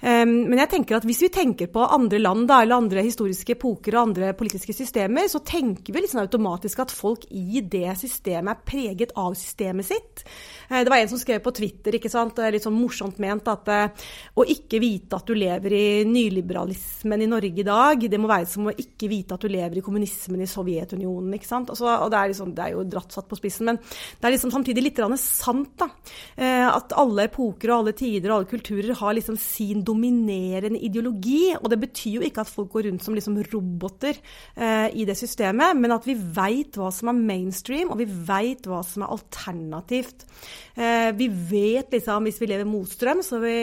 Um, 0.03 0.49
men 0.49 0.59
jeg 0.59 0.67
tenker 0.73 0.97
at 0.97 1.05
hvis 1.07 1.21
vi 1.23 1.29
tenker 1.31 1.69
på 1.71 1.85
andre 1.95 2.19
land 2.19 2.49
da, 2.49 2.57
eller 2.63 2.81
andre 2.81 3.05
historiske 3.05 3.55
epoker 3.55 3.95
og 3.95 4.09
andre 4.09 4.33
politiske 4.35 4.75
systemer, 4.75 5.29
så 5.31 5.39
tenker 5.47 5.95
vi 5.95 6.03
liksom 6.03 6.19
automatisk 6.19 6.81
at 6.83 6.91
folk 6.91 7.23
i 7.31 7.61
det 7.63 7.93
systemet 8.01 8.51
er 8.51 8.65
preget 8.67 9.13
av 9.15 9.37
systemet 9.39 9.87
sitt. 9.87 10.25
Uh, 10.73 10.81
det 10.81 10.89
var 10.89 11.03
en 11.03 11.11
som 11.11 11.21
skrev 11.21 11.43
på 11.45 11.53
Twitter, 11.53 11.99
ikke 11.99 12.11
sant, 12.11 12.41
litt 12.49 12.65
sånn 12.65 12.77
morsomt 12.77 13.19
ment, 13.21 13.47
at 13.53 13.69
uh, 13.69 14.09
å 14.41 14.47
ikke 14.49 14.81
vite 14.81 15.19
at 15.19 15.29
du 15.29 15.37
lever 15.37 15.77
i 15.77 15.85
nyliberalismen 16.09 17.23
i 17.23 17.29
Norge 17.29 17.61
i 17.61 17.67
dag, 17.67 18.07
det 18.09 18.21
må 18.21 18.31
være 18.31 18.49
som 18.49 18.71
å 18.71 18.75
ikke 18.75 19.11
vite 19.11 19.37
at 19.37 19.45
du 19.45 19.53
lever 19.53 19.79
i 19.79 19.85
kommunismen 19.85 20.41
i 20.41 20.49
Sovjetunionen. 20.49 21.37
ikke 21.37 21.49
sant? 21.49 21.69
Altså, 21.73 21.87
og 21.93 22.09
det 22.11 22.19
er, 22.19 22.33
liksom, 22.33 22.55
det 22.57 22.65
er, 22.65 22.73
jo 22.73 22.87
dratt 22.89 23.13
satt 23.13 23.29
på 23.29 23.37
spissen, 23.39 23.69
men 23.69 23.79
det 23.79 24.27
er 24.27 24.35
liksom 24.35 24.53
samtidig 24.53 24.87
litt 24.87 25.01
sant 25.23 25.75
da, 25.77 25.87
uh, 25.87 26.69
at 26.73 26.97
alle 26.97 27.27
epoker 27.29 27.69
og 27.71 27.83
alle 27.83 27.95
tider 27.97 28.31
og 28.31 28.41
alle 28.41 28.49
kulturer 28.49 28.97
har 28.97 29.15
liksom 29.17 29.37
sin 29.39 29.83
dominerende 29.85 30.81
ideologi. 30.81 31.53
Og 31.59 31.69
det 31.71 31.79
betyr 31.83 32.17
jo 32.17 32.25
ikke 32.25 32.43
at 32.43 32.51
folk 32.51 32.71
går 32.73 32.87
rundt 32.89 33.05
som 33.05 33.15
liksom 33.17 33.37
roboter 33.51 34.17
eh, 34.55 34.89
i 34.93 35.05
det 35.07 35.15
systemet, 35.19 35.77
men 35.77 35.93
at 35.95 36.07
vi 36.07 36.15
veit 36.15 36.77
hva 36.79 36.89
som 36.93 37.11
er 37.11 37.19
mainstream, 37.19 37.91
og 37.93 38.01
vi 38.01 38.07
veit 38.07 38.67
hva 38.69 38.81
som 38.87 39.05
er 39.05 39.13
alternativt. 39.15 40.25
Eh, 40.73 41.09
vi 41.17 41.29
vet 41.29 41.93
liksom 41.93 42.27
hvis 42.27 42.39
vi 42.41 42.49
lever 42.49 42.69
motstrøms, 42.69 43.33
og 43.35 43.43
vi 43.45 43.57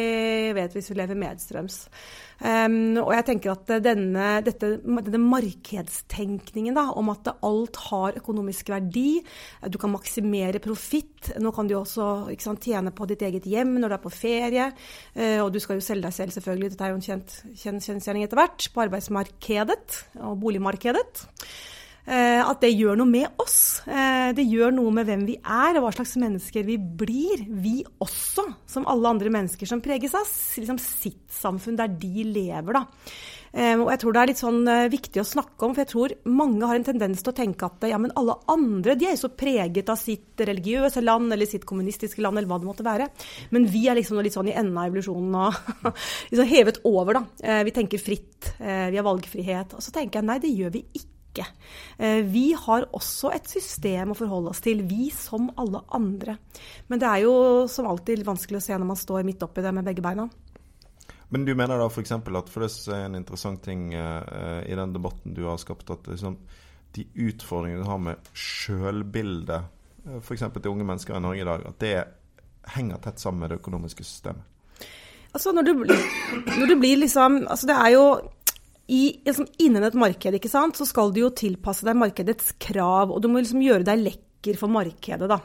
vet 0.57 0.75
hvis 0.76 0.90
vi 0.92 0.99
lever 1.00 1.19
medstrøms. 1.19 1.85
Um, 2.40 2.97
og 3.02 3.11
jeg 3.12 3.25
tenker 3.28 3.50
at 3.52 3.71
denne, 3.85 4.28
dette, 4.40 4.71
denne 4.80 5.19
markedstenkningen 5.21 6.78
da, 6.78 6.87
om 6.97 7.11
at 7.12 7.28
alt 7.45 7.76
har 7.90 8.16
økonomisk 8.16 8.71
verdi, 8.73 9.21
du 9.69 9.76
kan 9.76 9.92
maksimere 9.92 10.62
profitt 10.64 11.35
Nå 11.37 11.50
kan 11.52 11.69
du 11.69 11.75
også 11.76 12.30
sant, 12.40 12.64
tjene 12.64 12.95
på 12.97 13.04
ditt 13.11 13.21
eget 13.26 13.45
hjem 13.45 13.75
når 13.76 13.92
du 13.92 13.97
er 13.99 14.02
på 14.07 14.14
ferie, 14.14 14.71
uh, 14.73 15.40
og 15.45 15.50
du 15.52 15.61
skal 15.61 15.76
jo 15.76 15.85
selge 15.85 16.07
deg 16.07 16.16
selv, 16.16 16.33
selvfølgelig. 16.37 16.73
Dette 16.73 16.87
er 16.87 16.95
jo 16.95 17.00
en 17.02 17.09
kjent 17.11 17.37
kjensgjerning 17.61 18.25
etter 18.25 18.40
hvert 18.40 18.71
på 18.73 18.87
arbeidsmarkedet 18.87 20.00
og 20.25 20.40
boligmarkedet. 20.40 21.26
Uh, 22.09 22.40
at 22.47 22.64
det 22.64 22.73
gjør 22.73 23.02
noe 23.02 23.11
med 23.11 23.42
oss. 23.42 23.61
Eh, 23.88 24.30
det 24.37 24.46
gjør 24.49 24.75
noe 24.76 24.92
med 24.94 25.08
hvem 25.08 25.26
vi 25.28 25.37
er, 25.40 25.78
og 25.78 25.87
hva 25.87 25.92
slags 25.94 26.16
mennesker 26.20 26.66
vi 26.66 26.76
blir. 26.76 27.44
Vi 27.62 27.80
også, 28.02 28.46
som 28.68 28.88
alle 28.90 29.14
andre 29.14 29.32
mennesker 29.32 29.68
som 29.68 29.82
preges 29.84 30.16
av 30.18 30.26
liksom 30.60 30.80
sitt 30.82 31.26
samfunn, 31.32 31.78
der 31.80 31.92
de 32.00 32.25
lever. 32.28 32.76
da. 32.76 32.84
Eh, 33.50 33.75
og 33.75 33.88
jeg 33.90 34.02
tror 34.02 34.14
det 34.14 34.20
er 34.20 34.30
litt 34.30 34.42
sånn 34.42 34.60
viktig 34.92 35.22
å 35.22 35.26
snakke 35.26 35.66
om, 35.66 35.75
for 35.75 35.82
jeg 35.82 35.90
tror 35.90 36.14
mange 36.30 36.68
har 36.70 36.78
en 36.78 36.87
tendens 36.87 37.25
til 37.25 37.32
å 37.32 37.38
tenke 37.40 37.66
at 37.66 37.88
ja, 37.90 37.99
men 37.99 38.12
alle 38.18 38.37
andre 38.52 38.94
de 38.94 39.08
er 39.08 39.16
jo 39.16 39.25
så 39.25 39.32
preget 39.34 39.90
av 39.90 39.99
sitt 39.99 40.38
religiøse 40.38 41.02
land 41.02 41.34
eller 41.34 41.50
sitt 41.50 41.66
kommunistiske 41.66 42.22
land, 42.22 42.38
eller 42.38 42.50
hva 42.50 42.60
det 42.62 42.70
måtte 42.70 42.87
være. 42.87 43.08
Men 43.50 43.66
vi 43.70 43.87
er 43.90 43.99
liksom 43.99 44.20
litt 44.22 44.37
sånn 44.37 44.52
i 44.52 44.56
enden 44.56 44.78
av 44.78 44.90
evolusjonen 44.90 45.38
og 45.40 45.94
liksom 46.30 46.52
hevet 46.52 46.82
over, 46.87 47.20
da. 47.20 47.62
Vi 47.66 47.75
tenker 47.75 48.02
fritt, 48.02 48.52
vi 48.60 48.99
har 48.99 49.06
valgfrihet. 49.06 49.75
Og 49.75 49.82
så 49.82 49.94
tenker 49.94 50.20
jeg 50.20 50.30
nei, 50.30 50.38
det 50.42 50.54
gjør 50.54 50.76
vi 50.76 50.84
ikke 51.00 51.19
ikke. 51.30 51.46
Eh, 51.99 52.20
vi 52.26 52.50
har 52.58 52.88
også 52.96 53.32
et 53.34 53.49
system 53.49 54.12
å 54.12 54.18
forholde 54.18 54.52
oss 54.52 54.62
til, 54.64 54.82
vi 54.87 55.08
som 55.14 55.49
alle 55.60 55.82
andre. 55.96 56.37
Men 56.90 57.02
det 57.02 57.08
er 57.08 57.25
jo 57.25 57.34
som 57.70 57.88
alltid 57.90 58.25
vanskelig 58.26 58.60
å 58.60 58.64
se 58.68 58.76
når 58.76 58.90
man 58.92 59.00
står 59.00 59.26
midt 59.26 59.42
oppi 59.46 59.64
det 59.64 59.75
med 59.75 59.87
begge 59.87 60.04
beina. 60.04 60.28
Men 61.30 61.44
du 61.46 61.54
mener 61.54 61.78
da 61.78 61.87
f.eks. 61.87 62.12
at 62.12 62.50
for 62.50 62.66
det 62.66 62.70
er 62.90 63.04
en 63.06 63.14
interessant 63.14 63.62
ting 63.62 63.92
uh, 63.94 64.64
i 64.66 64.75
den 64.75 64.94
debatten 64.96 65.37
du 65.37 65.44
har 65.46 65.60
skapt, 65.62 65.92
at 65.94 66.08
liksom, 66.10 66.34
de 66.96 67.04
utfordringene 67.28 67.84
du 67.84 67.87
har 67.87 68.00
med 68.02 68.32
sjølbildet, 68.34 69.68
uh, 70.08 70.16
f.eks. 70.18 70.49
til 70.56 70.72
unge 70.72 70.88
mennesker 70.88 71.14
i 71.14 71.22
Norge 71.22 71.44
i 71.44 71.46
dag, 71.46 71.68
at 71.70 71.78
det 71.84 71.94
henger 72.75 72.99
tett 73.04 73.22
sammen 73.22 73.44
med 73.44 73.54
det 73.54 73.60
økonomiske 73.62 74.04
systemet? 74.04 74.42
Altså 75.30 75.52
når 75.54 75.62
du, 75.62 75.72
når 76.58 76.66
du 76.66 76.72
blir 76.80 76.96
liksom 77.04 77.44
Altså 77.46 77.68
det 77.70 77.76
er 77.78 77.92
jo 77.94 78.06
i, 78.90 79.02
liksom, 79.26 79.47
innen 79.62 79.87
et 79.87 79.97
marked 79.99 80.35
ikke 80.35 80.50
sant, 80.50 80.78
så 80.78 80.87
skal 80.88 81.12
du 81.14 81.23
jo 81.23 81.30
tilpasse 81.37 81.87
deg 81.87 81.99
markedets 81.99 82.54
krav. 82.62 83.12
Og 83.14 83.23
du 83.23 83.30
må 83.30 83.42
liksom 83.42 83.62
gjøre 83.62 83.87
deg 83.87 84.02
lekker 84.02 84.59
for 84.59 84.73
markedet, 84.73 85.30
da. 85.30 85.38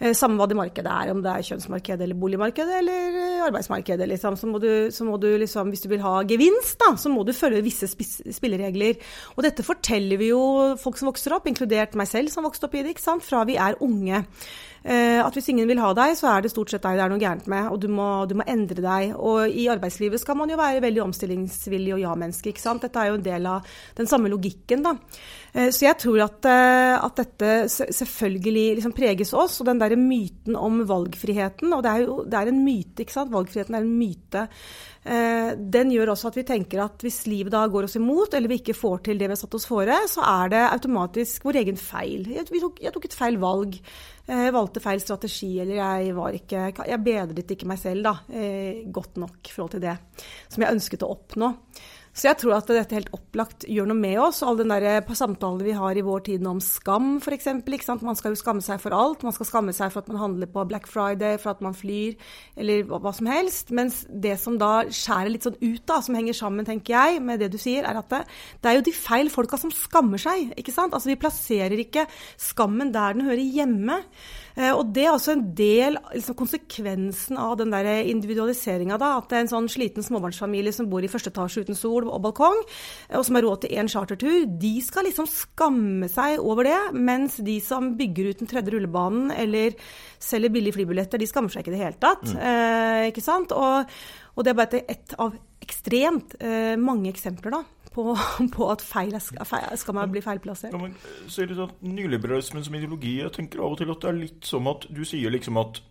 Eh, 0.00 0.14
samme 0.16 0.40
hva 0.40 0.46
det 0.48 0.56
markedet 0.56 0.88
er, 0.88 1.10
om 1.12 1.20
det 1.20 1.28
er 1.28 1.44
kjønnsmarkedet 1.44 2.06
eller 2.06 2.16
boligmarkedet 2.16 2.78
eller 2.78 3.18
eh, 3.20 3.42
arbeidsmarkedet. 3.44 4.08
Liksom. 4.08 4.38
Så 4.40 4.48
må 4.48 4.60
du, 4.62 4.70
så 4.94 5.04
må 5.04 5.18
du 5.20 5.28
liksom, 5.42 5.68
hvis 5.74 5.84
du 5.84 5.90
vil 5.92 6.00
ha 6.04 6.14
gevinst, 6.24 6.78
da, 6.80 6.94
så 6.96 7.12
må 7.12 7.24
du 7.26 7.34
følge 7.36 7.60
visse 7.66 7.90
spilleregler. 7.90 8.96
Og 9.36 9.44
dette 9.44 9.66
forteller 9.66 10.20
vi 10.20 10.32
jo 10.32 10.40
folk 10.80 10.96
som 10.96 11.10
vokser 11.10 11.36
opp, 11.36 11.50
inkludert 11.50 11.98
meg 12.00 12.08
selv 12.08 12.32
som 12.32 12.48
vokste 12.48 12.68
opp 12.68 12.78
i 12.78 12.84
det, 12.86 12.96
ikke 12.96 13.08
sant? 13.10 13.26
fra 13.26 13.44
vi 13.44 13.60
er 13.60 13.76
unge. 13.84 14.24
Eh, 14.80 15.20
at 15.20 15.34
hvis 15.36 15.50
ingen 15.52 15.68
vil 15.68 15.82
ha 15.82 15.90
deg, 15.92 16.14
så 16.16 16.30
er 16.30 16.46
det 16.46 16.54
stort 16.54 16.72
sett 16.72 16.80
deg 16.86 16.96
det 16.96 17.02
er 17.04 17.12
noe 17.12 17.20
gærent 17.20 17.50
med, 17.52 17.66
og 17.68 17.82
du 17.82 17.90
må, 17.92 18.08
du 18.24 18.32
må, 18.40 18.46
endre 18.48 18.80
deg. 18.80 19.12
Og 19.20 19.52
i 19.52 19.68
arbeidslivet 19.68 20.22
skal 20.22 20.40
man 20.40 20.48
jo 20.48 20.56
være 20.60 20.80
veldig 20.86 21.04
omstillingsvillig 21.04 21.92
og 21.98 22.00
ja-menneske, 22.06 22.54
ikke 22.54 22.64
sant. 22.64 22.88
Dette 22.88 23.04
er 23.04 23.12
jo 23.12 23.20
en 23.20 23.28
del 23.28 23.50
av 23.52 23.68
den 24.00 24.08
samme 24.08 24.32
logikken, 24.32 24.86
da. 24.88 24.96
Så 25.50 25.82
jeg 25.82 25.98
tror 25.98 26.20
at, 26.22 26.46
at 26.46 27.16
dette 27.18 27.54
selvfølgelig 27.66 28.76
liksom 28.78 28.92
preges 28.94 29.32
oss, 29.34 29.49
og 29.58 29.66
den 29.68 29.80
derre 29.82 29.98
myten 29.98 30.56
om 30.58 30.84
valgfriheten, 30.88 31.74
og 31.74 31.82
det 31.84 31.90
er 31.90 32.06
jo 32.06 32.20
det 32.30 32.38
er 32.38 32.52
en 32.52 32.62
myte, 32.64 33.02
ikke 33.02 33.16
sant. 33.16 33.34
Valgfriheten 33.34 33.76
er 33.76 33.84
en 33.84 33.98
myte. 33.98 34.46
Den 35.00 35.92
gjør 35.94 36.12
også 36.12 36.28
at 36.28 36.36
vi 36.36 36.44
tenker 36.44 36.82
at 36.84 37.00
hvis 37.00 37.22
livet 37.24 37.54
da 37.54 37.62
går 37.72 37.86
oss 37.88 37.96
imot, 37.96 38.34
eller 38.36 38.52
vi 38.52 38.58
ikke 38.60 38.76
får 38.76 39.00
til 39.08 39.20
det 39.20 39.30
vi 39.30 39.32
har 39.32 39.40
satt 39.40 39.56
oss 39.56 39.66
fore, 39.68 39.96
så 40.12 40.22
er 40.28 40.52
det 40.52 40.62
automatisk 40.66 41.46
vår 41.48 41.62
egen 41.62 41.80
feil. 41.80 42.28
Jeg 42.36 42.46
tok, 42.50 42.82
jeg 42.84 42.92
tok 42.94 43.08
et 43.08 43.16
feil 43.16 43.40
valg. 43.40 43.78
Jeg 44.30 44.46
eh, 44.46 44.54
valgte 44.54 44.82
feil 44.82 45.00
strategi, 45.02 45.48
eller 45.62 45.80
jeg 45.80 46.12
var 46.14 46.36
ikke 46.36 46.66
Jeg 46.86 47.02
bedret 47.02 47.54
ikke 47.54 47.66
meg 47.66 47.80
selv 47.80 48.06
da, 48.06 48.12
eh, 48.30 48.84
godt 48.86 49.16
nok 49.18 49.40
i 49.42 49.54
forhold 49.54 49.72
til 49.74 49.82
det 49.82 49.96
som 50.46 50.62
jeg 50.62 50.76
ønsket 50.76 51.02
å 51.06 51.10
oppnå. 51.16 51.54
Så 52.10 52.26
jeg 52.26 52.40
tror 52.40 52.56
at 52.56 52.70
dette 52.70 52.96
helt 52.96 53.12
opplagt 53.14 53.64
gjør 53.70 53.86
noe 53.86 53.98
med 53.98 54.18
oss. 54.18 54.40
All 54.42 54.58
den 54.58 54.72
eh, 54.74 55.12
samtalen 55.14 55.62
vi 55.62 55.74
har 55.76 55.94
i 55.94 56.02
vår 56.02 56.24
tid 56.26 56.46
om 56.48 56.58
skam, 56.64 57.12
f.eks. 57.22 57.46
Man 58.02 58.18
skal 58.18 58.34
jo 58.34 58.40
skamme 58.40 58.64
seg 58.64 58.80
for 58.82 58.94
alt. 58.96 59.22
Man 59.26 59.34
skal 59.36 59.46
skamme 59.46 59.74
seg 59.76 59.92
for 59.94 60.02
at 60.02 60.10
man 60.10 60.18
handler 60.18 60.50
på 60.50 60.64
Black 60.70 60.90
Friday, 60.90 61.38
for 61.38 61.54
at 61.54 61.62
man 61.62 61.76
flyr, 61.76 62.18
eller 62.58 62.90
hva 62.90 63.14
som 63.14 63.30
helst. 63.30 63.70
Mens 63.76 64.02
det 64.10 64.34
som 64.42 64.58
da 64.60 64.72
skjærer 64.90 65.30
litt 65.30 65.46
sånn 65.46 65.60
ut, 65.62 65.84
da, 65.86 66.00
som 66.02 66.18
henger 66.18 66.36
sammen, 66.40 66.66
tenker 66.66 66.96
jeg, 66.96 67.22
med 67.22 67.44
det 67.44 67.52
du 67.54 67.58
sier, 67.62 67.86
er 67.86 68.02
at 68.02 68.10
det, 68.10 68.24
det 68.58 68.72
er 68.72 68.80
jo 68.80 68.86
de 68.90 68.96
feil 68.96 69.30
folka 69.30 69.60
som 69.60 69.74
skammer 69.74 70.20
seg. 70.20 70.50
ikke 70.58 70.74
sant? 70.74 70.96
Altså 70.96 71.12
Vi 71.12 71.20
plasserer 71.20 71.78
ikke 71.86 72.08
skammen 72.40 72.90
der 72.94 73.14
den 73.14 73.28
hører 73.30 73.46
hjemme. 73.60 74.02
Eh, 74.56 74.72
og 74.72 74.90
det 74.94 75.04
er 75.06 75.12
også 75.12 75.34
en 75.36 75.44
del 75.56 75.98
liksom, 76.14 76.36
konsekvensen 76.38 77.38
av 77.40 77.56
den 77.60 77.74
der 77.74 77.88
individualiseringa. 78.10 78.98
At 78.98 79.30
det 79.30 79.38
er 79.38 79.44
en 79.44 79.52
sånn 79.52 79.70
sliten 79.72 80.06
småbarnsfamilie 80.06 80.74
som 80.74 80.88
bor 80.90 81.04
i 81.04 81.10
første 81.10 81.32
etasje 81.32 81.64
uten 81.66 81.78
sol 81.78 82.08
og 82.08 82.20
balkong, 82.26 82.62
eh, 83.08 83.18
og 83.18 83.26
som 83.26 83.38
har 83.38 83.46
råd 83.46 83.64
til 83.64 83.76
én 83.80 83.90
chartertur, 83.90 84.46
de 84.60 84.74
skal 84.84 85.08
liksom 85.08 85.28
skamme 85.30 86.10
seg 86.12 86.40
over 86.42 86.68
det. 86.68 86.78
Mens 86.96 87.40
de 87.44 87.58
som 87.64 87.92
bygger 87.98 88.30
ut 88.32 88.44
den 88.44 88.50
tredje 88.50 88.74
rullebanen 88.74 89.34
eller 89.34 89.76
selger 90.20 90.52
billige 90.52 90.78
flybilletter, 90.78 91.20
de 91.20 91.28
skammer 91.28 91.52
seg 91.52 91.64
ikke 91.64 91.74
i 91.74 91.78
det 91.78 91.84
hele 91.84 92.00
tatt. 92.00 92.26
Mm. 92.28 92.40
Eh, 92.40 93.04
ikke 93.12 93.24
sant? 93.24 93.54
Og, 93.56 94.00
og, 94.34 94.44
det 94.44 94.52
er 94.52 94.58
bare 94.58 94.84
ett 94.88 95.14
av 95.20 95.36
ekstremt 95.60 96.38
eh, 96.40 96.74
mange 96.80 97.12
eksempler, 97.12 97.60
da 97.60 97.79
på, 97.94 98.06
på 98.56 98.70
at 98.72 98.84
feil 98.84 99.14
er, 99.16 99.76
skal 99.76 99.96
man 99.96 100.12
bli 100.12 100.22
feilplassert. 100.24 100.74
Ja, 100.74 100.80
men, 100.82 100.96
så 101.26 101.44
er 101.44 101.50
det 101.50 101.58
sånn, 101.58 101.76
Nyliberalismen 101.84 102.66
som 102.66 102.76
ideologi, 102.78 103.18
jeg 103.20 103.34
tenker 103.36 103.64
av 103.64 103.74
og 103.74 103.80
til 103.80 103.92
at 103.92 104.02
det 104.04 104.12
er 104.12 104.20
litt 104.20 104.50
som 104.50 104.68
at 104.70 104.86
du 104.90 105.02
sier 105.08 105.32
liksom 105.34 105.58
at 105.60 105.82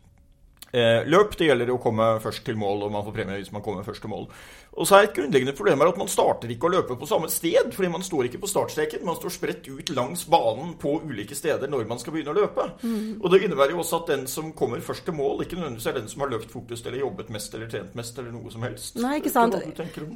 eh, 0.71 1.01
løp, 1.09 1.35
det 1.39 1.49
gjelder 1.49 1.73
å 1.73 1.81
komme 1.81 2.11
først 2.23 2.45
til 2.47 2.59
mål, 2.59 2.87
og 2.87 2.95
man 2.95 3.05
får 3.07 3.17
premie 3.17 3.39
hvis 3.41 3.53
man 3.55 3.65
kommer 3.65 3.87
først 3.87 4.05
til 4.05 4.13
mål. 4.13 4.29
Og 4.77 4.87
så 4.87 4.95
er 4.95 5.07
Et 5.09 5.15
grunnleggende 5.15 5.55
problem 5.57 5.81
at 5.81 5.97
man 5.97 6.09
starter 6.11 6.51
ikke 6.53 6.69
å 6.69 6.71
løpe 6.71 6.95
på 6.99 7.07
samme 7.09 7.29
sted. 7.31 7.71
fordi 7.73 7.89
Man 7.89 8.03
står 8.05 8.29
ikke 8.29 8.41
på 8.43 8.49
startstreken, 8.49 9.05
man 9.05 9.17
står 9.17 9.33
spredt 9.33 9.67
ut 9.67 9.89
langs 9.95 10.25
banen 10.29 10.75
på 10.79 11.01
ulike 11.03 11.35
steder 11.35 11.67
når 11.67 11.87
man 11.89 11.99
skal 11.99 12.13
begynne 12.13 12.33
å 12.33 12.37
løpe. 12.37 12.67
Mm. 12.83 13.19
Og 13.21 13.31
Det 13.31 13.41
innebærer 13.43 13.73
jo 13.73 13.81
også 13.83 14.03
at 14.03 14.11
den 14.13 14.27
som 14.27 14.51
kommer 14.53 14.79
først 14.79 15.05
til 15.05 15.17
mål, 15.17 15.43
ikke 15.43 15.57
nødvendigvis 15.57 15.87
er 15.89 15.97
den 15.97 16.07
som 16.11 16.21
har 16.21 16.31
løpt 16.35 16.51
fortest 16.53 16.85
eller 16.85 17.01
jobbet 17.01 17.31
mest 17.33 17.55
eller 17.55 17.71
trent 17.71 17.95
mest 17.97 18.19
eller 18.19 18.31
noe 18.31 18.53
som 18.53 18.63
helst. 18.63 18.95
Nei, 19.01 19.17
ikke 19.19 19.33
sant. 19.33 19.57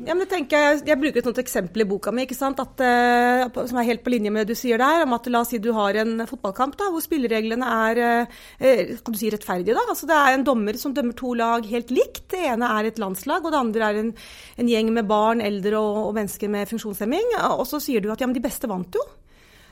Ja, 0.06 0.14
men 0.14 0.30
tenker 0.30 0.68
jeg, 0.68 0.84
jeg 0.88 1.00
bruker 1.02 1.24
et 1.24 1.30
sånt 1.32 1.42
eksempel 1.42 1.84
i 1.84 1.90
boka 1.90 2.14
mi 2.14 2.28
ikke 2.28 2.38
sant? 2.38 2.62
At, 2.64 2.80
uh, 2.80 3.66
som 3.68 3.82
er 3.82 3.90
helt 3.90 4.04
på 4.06 4.14
linje 4.14 4.32
med 4.32 4.46
det 4.46 4.54
du 4.54 4.60
sier 4.60 4.78
der. 4.82 5.04
om 5.08 5.18
at 5.18 5.28
La 5.34 5.42
oss 5.42 5.50
si 5.54 5.58
du 5.58 5.72
har 5.74 5.98
en 5.98 6.28
fotballkamp 6.30 6.78
da, 6.78 6.92
hvor 6.94 7.04
spillereglene 7.04 7.74
er 7.90 8.04
uh, 8.30 8.96
kan 9.04 9.16
du 9.16 9.20
si 9.20 9.32
rettferdige. 9.34 9.76
da, 9.76 9.88
altså 9.90 10.08
Det 10.10 10.20
er 10.20 10.38
en 10.38 10.48
dommer 10.48 10.78
som 10.80 10.94
dømmer 10.94 11.18
to 11.18 11.34
lag 11.34 11.66
helt 11.68 11.92
likt. 11.92 12.28
Det 12.32 12.46
ene 12.54 12.70
er 12.78 12.92
et 12.92 13.02
landslag, 13.02 13.44
og 13.44 13.52
det 13.52 13.60
andre 13.64 13.90
er 13.90 14.02
en 14.04 14.14
en 14.60 14.70
gjeng 14.70 14.92
med 14.96 15.08
barn, 15.10 15.42
eldre 15.44 15.80
og, 15.80 16.00
og 16.10 16.16
mennesker 16.18 16.52
med 16.52 16.70
funksjonshemming. 16.70 17.36
Og 17.58 17.66
så 17.70 17.82
sier 17.84 18.04
du 18.04 18.12
at 18.14 18.22
ja, 18.22 18.30
men 18.30 18.38
de 18.38 18.44
beste 18.44 18.70
vant 18.72 19.00
jo. 19.00 19.04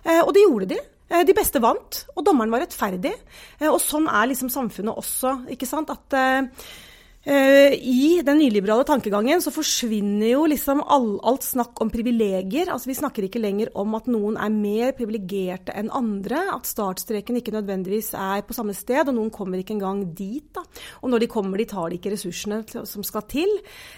Eh, 0.03 0.21
og 0.21 0.33
det 0.35 0.45
gjorde 0.45 0.69
de. 0.73 0.79
Eh, 1.11 1.25
de 1.27 1.35
beste 1.37 1.61
vant, 1.63 2.03
og 2.15 2.25
dommeren 2.25 2.53
var 2.53 2.63
rettferdig. 2.65 3.13
Eh, 3.59 3.69
og 3.69 3.79
sånn 3.83 4.09
er 4.09 4.31
liksom 4.31 4.51
samfunnet 4.53 4.97
også. 4.97 5.35
ikke 5.53 5.69
sant? 5.69 5.93
At 5.93 6.17
I 7.21 8.21
den 8.25 8.39
nyliberale 8.39 8.81
tankegangen 8.87 9.43
så 9.43 9.51
forsvinner 9.53 10.31
jo 10.31 10.45
liksom 10.49 10.79
all, 10.81 11.19
alt 11.27 11.43
snakk 11.45 11.77
om 11.83 11.91
privilegier. 11.93 12.71
Altså 12.73 12.89
Vi 12.89 12.95
snakker 12.97 13.27
ikke 13.27 13.41
lenger 13.41 13.69
om 13.77 13.93
at 13.93 14.07
noen 14.09 14.39
er 14.41 14.49
mer 14.49 14.95
privilegerte 14.97 15.75
enn 15.77 15.91
andre. 15.93 16.39
At 16.55 16.65
startstreken 16.65 17.37
ikke 17.37 17.53
nødvendigvis 17.53 18.15
er 18.17 18.41
på 18.47 18.55
samme 18.57 18.73
sted, 18.73 19.03
og 19.05 19.13
noen 19.13 19.29
kommer 19.33 19.61
ikke 19.61 19.75
engang 19.75 20.01
dit. 20.17 20.47
da. 20.55 20.63
Og 21.01 21.13
når 21.13 21.21
de 21.21 21.29
kommer 21.29 21.61
de 21.61 21.67
tar 21.69 21.91
de 21.91 21.99
ikke 21.99 22.13
ressursene 22.15 22.63
som 22.89 23.05
skal 23.05 23.27
til. 23.29 23.53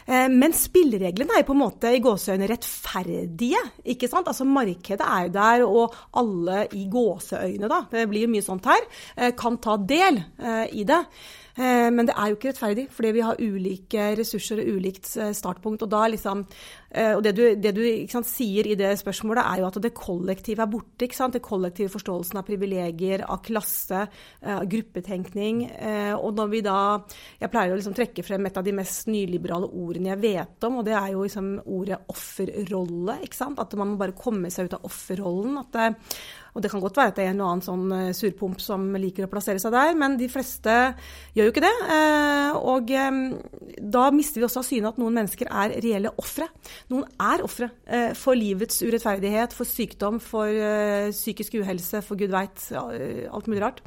Uh, 0.07 0.27
men 0.27 0.55
spillereglene 0.55 1.37
er 1.37 1.43
jo 1.43 1.49
på 1.51 1.55
en 1.55 1.63
måte 1.63 1.93
i 1.95 2.01
gåseøyne 2.03 2.49
rettferdige. 2.51 3.61
ikke 3.95 4.09
sant? 4.11 4.27
Altså 4.27 4.43
Markedet 4.47 5.07
er 5.07 5.29
jo 5.29 5.33
der, 5.37 5.63
og 5.63 5.95
alle 6.19 6.65
i 6.75 6.89
gåseøyne, 6.91 7.71
da, 7.71 7.85
det 7.91 8.03
blir 8.11 8.27
jo 8.27 8.33
mye 8.35 8.43
sånt 8.43 8.67
her, 8.67 8.83
uh, 9.15 9.31
kan 9.37 9.57
ta 9.63 9.77
del 9.79 10.19
i 10.73 10.83
det. 10.87 10.99
Eh, 11.53 11.89
men 11.93 12.07
det 12.09 12.15
er 12.17 12.31
jo 12.31 12.37
ikke 12.37 12.49
rettferdig, 12.49 12.87
fordi 12.89 13.11
vi 13.13 13.21
har 13.21 13.41
ulike 13.41 14.07
ressurser 14.17 14.61
og 14.63 14.77
ulikt 14.77 15.11
eh, 15.21 15.33
startpunkt. 15.37 15.85
Og, 15.85 15.93
liksom, 16.09 16.41
eh, 16.89 17.11
og 17.13 17.21
det 17.25 17.35
du, 17.37 17.43
det 17.61 17.73
du 17.77 17.83
sant, 18.09 18.27
sier 18.29 18.71
i 18.71 18.77
det 18.79 18.95
spørsmålet, 19.01 19.43
er 19.43 19.61
jo 19.61 19.67
at 19.69 19.79
det 19.83 19.93
kollektive 19.97 20.65
er 20.65 20.71
borte. 20.71 21.09
Det 21.33 21.41
kollektive 21.43 21.93
forståelsen 21.93 22.39
av 22.39 22.47
privilegier, 22.47 23.25
av 23.29 23.41
klasse, 23.45 24.05
av 24.41 24.65
gruppetenkning. 24.69 25.63
Og 26.15 26.29
når 26.35 26.51
vi 26.51 26.61
da 26.63 26.75
Jeg 27.41 27.51
pleier 27.51 27.73
å 27.73 27.77
liksom 27.77 27.95
trekke 27.97 28.23
frem 28.23 28.45
et 28.47 28.57
av 28.57 28.63
de 28.63 28.73
mest 28.75 29.09
nyliberale 29.11 29.67
ordene 29.67 30.13
jeg 30.13 30.21
vet 30.21 30.67
om, 30.67 30.79
og 30.79 30.85
det 30.87 30.95
er 30.95 31.09
jo 31.13 31.25
liksom 31.25 31.49
ordet 31.65 31.99
offerrolle. 32.13 33.17
At 33.57 33.75
man 33.79 33.93
må 33.93 33.99
bare 33.99 34.15
komme 34.17 34.51
seg 34.53 34.69
ut 34.69 34.77
av 34.77 34.87
offerrollen. 34.87 35.57
At 35.59 35.75
det, 35.75 35.89
og 36.53 36.61
det 36.61 36.69
kan 36.69 36.81
godt 36.83 36.97
være 36.99 37.11
at 37.11 37.17
det 37.17 37.25
er 37.25 37.31
en 37.33 37.41
og 37.41 37.49
annen 37.49 37.65
sånn 37.65 37.93
eh, 37.97 38.11
surpomp 38.15 38.61
som 38.61 38.85
liker 39.01 39.25
å 39.25 39.31
plassere 39.31 39.61
seg 39.61 39.73
der, 39.73 39.95
men 39.97 40.17
de 40.19 40.29
fleste 40.29 40.75
gjør 41.33 41.49
jo 41.49 41.53
ikke 41.53 41.63
det. 41.65 41.73
Eh, 41.95 42.59
og 42.73 42.93
eh, 42.93 43.17
da 43.81 44.03
mister 44.13 44.41
vi 44.41 44.47
også 44.47 44.61
av 44.61 44.67
syne 44.67 44.91
at 44.91 44.99
noen 45.01 45.17
mennesker 45.17 45.49
er 45.49 45.73
reelle 45.83 46.13
ofre. 46.21 46.47
Noen 46.93 47.07
er 47.21 47.43
ofre 47.45 47.69
for 48.17 48.37
livets 48.37 48.81
urettferdighet, 48.83 49.53
for 49.55 49.67
sykdom, 49.67 50.19
for 50.23 50.49
psykisk 51.13 51.57
uhelse, 51.59 52.01
for 52.05 52.19
gud 52.19 52.31
veit 52.33 52.63
alt 52.73 53.49
mulig 53.49 53.61
rart. 53.63 53.81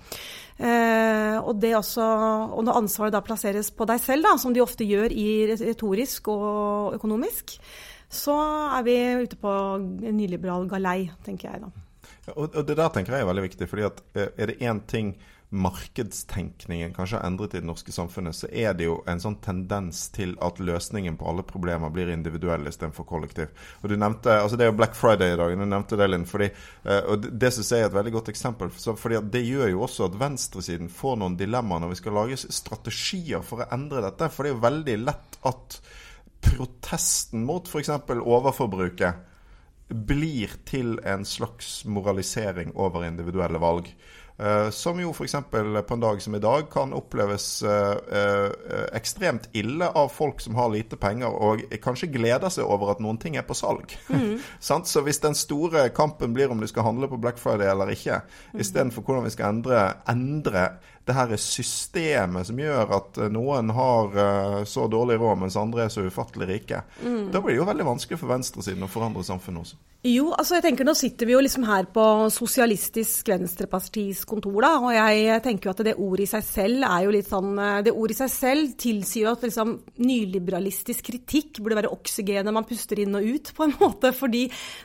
og, 0.58 1.64
også, 1.80 2.06
og 2.56 2.62
når 2.66 2.80
ansvaret 2.82 3.14
da 3.14 3.22
plasseres 3.24 3.70
på 3.74 3.88
deg 3.88 4.02
selv, 4.02 4.26
da, 4.28 4.36
som 4.40 4.54
de 4.54 4.64
ofte 4.64 4.86
gjør 4.86 5.14
i 5.14 5.28
retorisk 5.54 6.30
og 6.32 6.98
økonomisk, 6.98 7.56
så 8.12 8.36
er 8.78 8.86
vi 8.86 9.00
ute 9.24 9.40
på 9.40 9.56
en 9.80 10.16
nyliberal 10.16 10.68
galei, 10.70 11.10
tenker 11.26 11.52
jeg 11.52 11.66
da. 11.66 11.85
Og, 12.34 12.50
og, 12.50 12.62
det 12.66 12.76
der 12.78 12.92
tenker 12.94 13.14
jeg 13.14 13.24
er 13.24 13.30
veldig 13.30 13.46
viktig. 13.46 13.68
fordi 13.70 13.86
at 13.86 14.04
eh, 14.14 14.28
er 14.36 14.52
det 14.52 14.60
én 14.60 14.82
ting 14.90 15.16
markedstenkningen 15.48 16.94
kanskje 16.94 17.20
har 17.20 17.26
endret 17.28 17.54
i 17.54 17.60
det 17.60 17.66
norske 17.68 17.92
samfunnet, 17.94 18.34
så 18.34 18.48
er 18.50 18.72
det 18.74 18.88
jo 18.88 18.96
en 19.06 19.20
sånn 19.22 19.36
tendens 19.44 20.08
til 20.10 20.32
at 20.42 20.58
løsningen 20.58 21.14
på 21.20 21.28
alle 21.30 21.44
problemer 21.46 21.92
blir 21.94 22.10
individuell 22.10 22.66
istedenfor 22.66 23.06
kollektiv. 23.06 23.52
Og 23.80 23.92
du 23.92 23.94
nevnte, 23.96 24.34
altså 24.40 24.58
Det 24.58 24.66
er 24.66 24.72
jo 24.72 24.78
Black 24.80 24.96
Friday 24.98 25.34
i 25.34 25.36
dag. 25.38 25.54
du 25.54 25.64
nevnte 25.64 25.96
det, 25.96 26.08
Linn. 26.10 26.26
Fordi, 26.26 26.50
eh, 26.84 27.02
og 27.06 27.20
Det, 27.38 27.52
synes 27.52 27.70
jeg 27.72 27.80
er 27.80 27.86
et 27.86 27.94
veldig 27.94 28.12
godt 28.12 28.28
eksempel. 28.28 28.70
Fordi 28.70 29.20
Det 29.30 29.44
gjør 29.46 29.70
jo 29.70 29.82
også 29.82 30.04
at 30.10 30.18
venstresiden 30.18 30.88
får 30.88 31.16
noen 31.16 31.36
dilemmaer 31.36 31.80
når 31.80 31.88
vi 31.88 32.00
skal 32.02 32.12
lage 32.12 32.36
strategier 32.36 33.42
for 33.42 33.62
å 33.62 33.70
endre 33.72 34.02
dette. 34.02 34.28
For 34.28 34.42
det 34.42 34.50
er 34.50 34.56
jo 34.56 34.66
veldig 34.66 34.98
lett 35.04 35.38
at 35.44 35.80
protesten 36.42 37.44
mot 37.46 37.66
f.eks. 37.68 37.88
overforbruket 37.88 39.14
blir 39.88 40.56
til 40.66 40.98
en 41.06 41.24
slags 41.24 41.84
moralisering 41.84 42.74
over 42.74 43.06
individuelle 43.06 43.60
valg. 43.62 43.92
Uh, 44.36 44.68
som 44.70 44.98
jo 45.00 45.14
f.eks. 45.16 45.32
på 45.48 45.94
en 45.94 46.02
dag 46.02 46.18
som 46.20 46.34
i 46.36 46.40
dag 46.44 46.66
kan 46.68 46.90
oppleves 46.92 47.62
uh, 47.64 47.96
uh, 47.96 48.82
ekstremt 48.92 49.46
ille 49.56 49.88
av 49.88 50.10
folk 50.12 50.42
som 50.44 50.58
har 50.58 50.68
lite 50.74 50.98
penger, 51.00 51.32
og 51.32 51.62
kanskje 51.80 52.10
gleder 52.12 52.52
seg 52.52 52.68
over 52.68 52.92
at 52.92 53.00
noen 53.00 53.16
ting 53.22 53.38
er 53.40 53.46
på 53.48 53.56
salg. 53.56 53.94
Mm. 54.12 54.36
så 54.60 55.04
hvis 55.06 55.22
den 55.24 55.38
store 55.38 55.86
kampen 55.96 56.36
blir 56.36 56.52
om 56.52 56.60
du 56.60 56.68
skal 56.68 56.84
handle 56.84 57.08
på 57.08 57.20
Black 57.22 57.40
Friday 57.40 57.70
eller 57.70 57.94
ikke, 57.94 58.20
mm. 58.52 58.60
istedenfor 58.60 59.06
hvordan 59.06 59.24
vi 59.24 59.32
skal 59.38 59.56
endre, 59.56 59.86
endre 60.12 60.68
det 61.06 61.16
her 61.16 61.34
er 61.34 61.42
systemet 61.42 62.48
som 62.48 62.58
gjør 62.60 62.94
at 62.96 63.20
noen 63.32 63.70
har 63.76 64.64
så 64.66 64.86
dårlig 64.90 65.20
råd, 65.22 65.42
mens 65.44 65.58
andre 65.60 65.86
er 65.86 65.92
så 65.94 66.06
ufattelig 66.06 66.48
rike, 66.50 66.82
mm. 67.02 67.28
da 67.34 67.42
blir 67.42 67.54
det 67.54 67.60
jo 67.60 67.68
veldig 67.68 67.86
vanskelig 67.86 68.18
for 68.20 68.32
venstresiden 68.32 68.86
å 68.86 68.90
forandre 68.90 69.22
samfunnet 69.26 69.62
også. 69.62 69.78
Jo, 70.06 70.28
altså 70.36 70.58
jeg 70.58 70.66
tenker 70.68 70.86
nå 70.86 70.92
sitter 70.94 71.26
vi 71.26 71.34
jo 71.34 71.40
liksom 71.42 71.64
her 71.66 71.86
på 71.90 72.02
Sosialistisk 72.30 73.26
Venstrepartis 73.32 74.22
kontor, 74.28 74.58
da. 74.62 74.70
Og 74.78 74.92
jeg 74.94 75.40
tenker 75.42 75.66
jo 75.66 75.72
at 75.72 75.82
det 75.88 75.94
ordet 75.96 76.26
i 76.26 76.30
seg 76.30 76.44
selv 76.46 76.86
er 76.86 77.06
jo 77.06 77.14
litt 77.16 77.30
sånn 77.30 77.56
eh, 77.58 77.80
Det 77.86 77.94
ordet 77.94 78.14
i 78.14 78.18
seg 78.20 78.30
selv 78.30 78.76
tilsier 78.78 79.32
at 79.32 79.42
liksom 79.46 79.72
nyliberalistisk 79.98 81.08
kritikk 81.10 81.58
burde 81.58 81.80
være 81.80 81.92
oksygenet 81.96 82.54
man 82.54 82.68
puster 82.68 83.00
inn 83.02 83.18
og 83.18 83.26
ut, 83.26 83.50
på 83.56 83.66
en 83.66 83.74
måte. 83.82 84.12
Fordi 84.14 84.44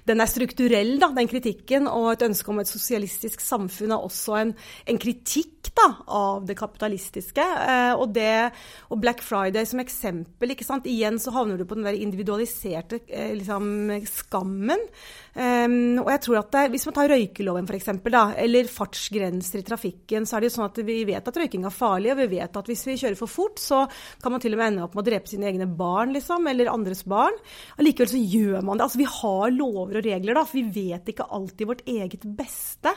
den 0.10 0.24
er 0.24 0.32
strukturell, 0.32 0.96
da, 1.04 1.12
den 1.18 1.30
kritikken. 1.30 1.92
Og 1.92 2.14
et 2.16 2.26
ønske 2.26 2.54
om 2.54 2.64
et 2.64 2.72
sosialistisk 2.72 3.46
samfunn 3.46 3.94
er 3.94 4.10
også 4.10 4.40
en, 4.42 4.56
en 4.90 5.02
kritikk 5.02 5.70
da, 5.78 5.92
av 6.12 6.46
det 6.46 6.58
kapitalistiske. 6.60 7.42
Eh, 7.42 7.94
og, 7.96 8.12
det, 8.16 8.52
og 8.92 9.02
Black 9.04 9.24
Friday 9.26 9.68
som 9.68 9.82
eksempel. 9.84 10.54
Igjen 10.84 11.20
så 11.22 11.34
havner 11.36 11.60
du 11.60 11.66
på 11.68 11.78
den 11.80 11.88
der 11.88 11.98
individualiserte 11.98 13.02
eh, 13.08 13.34
liksom, 13.40 13.90
skammen. 14.12 14.88
Um, 15.32 16.02
og 16.02 16.10
jeg 16.12 16.22
tror 16.26 16.38
at 16.42 16.50
det, 16.52 16.62
Hvis 16.74 16.84
man 16.90 16.96
tar 16.98 17.08
røykeloven 17.08 17.68
for 17.70 17.78
eksempel, 17.78 18.12
da, 18.12 18.24
eller 18.36 18.68
fartsgrenser 18.68 19.62
i 19.62 19.68
trafikken, 19.68 20.26
så 20.28 20.36
er 20.36 20.44
det 20.44 20.50
jo 20.50 20.56
sånn 20.58 20.68
at 20.68 20.80
vi 20.84 20.98
vet 21.08 21.30
at 21.32 21.38
røyking 21.40 21.64
er 21.68 21.72
farlig, 21.72 22.12
og 22.12 22.20
vi 22.20 22.28
vet 22.34 22.58
at 22.60 22.68
hvis 22.68 22.84
vi 22.90 22.98
kjører 23.00 23.20
for 23.20 23.32
fort, 23.32 23.62
så 23.62 23.86
kan 24.22 24.36
man 24.36 24.44
til 24.44 24.58
og 24.58 24.60
med 24.60 24.74
ende 24.74 24.84
opp 24.84 24.98
med 24.98 25.06
å 25.06 25.08
drepe 25.08 25.32
sine 25.32 25.48
egne 25.48 25.70
barn, 25.80 26.12
liksom, 26.16 26.50
eller 26.52 26.72
andres 26.74 27.06
barn. 27.08 27.38
Allikevel 27.80 28.12
så 28.12 28.20
gjør 28.20 28.68
man 28.68 28.82
det. 28.82 28.88
Altså 28.90 29.02
Vi 29.02 29.08
har 29.08 29.56
lover 29.56 30.02
og 30.02 30.10
regler, 30.10 30.36
da, 30.36 30.44
for 30.50 30.60
vi 30.60 30.90
vet 30.92 31.14
ikke 31.14 31.30
alltid 31.40 31.72
vårt 31.72 31.86
eget 31.88 32.28
beste. 32.28 32.94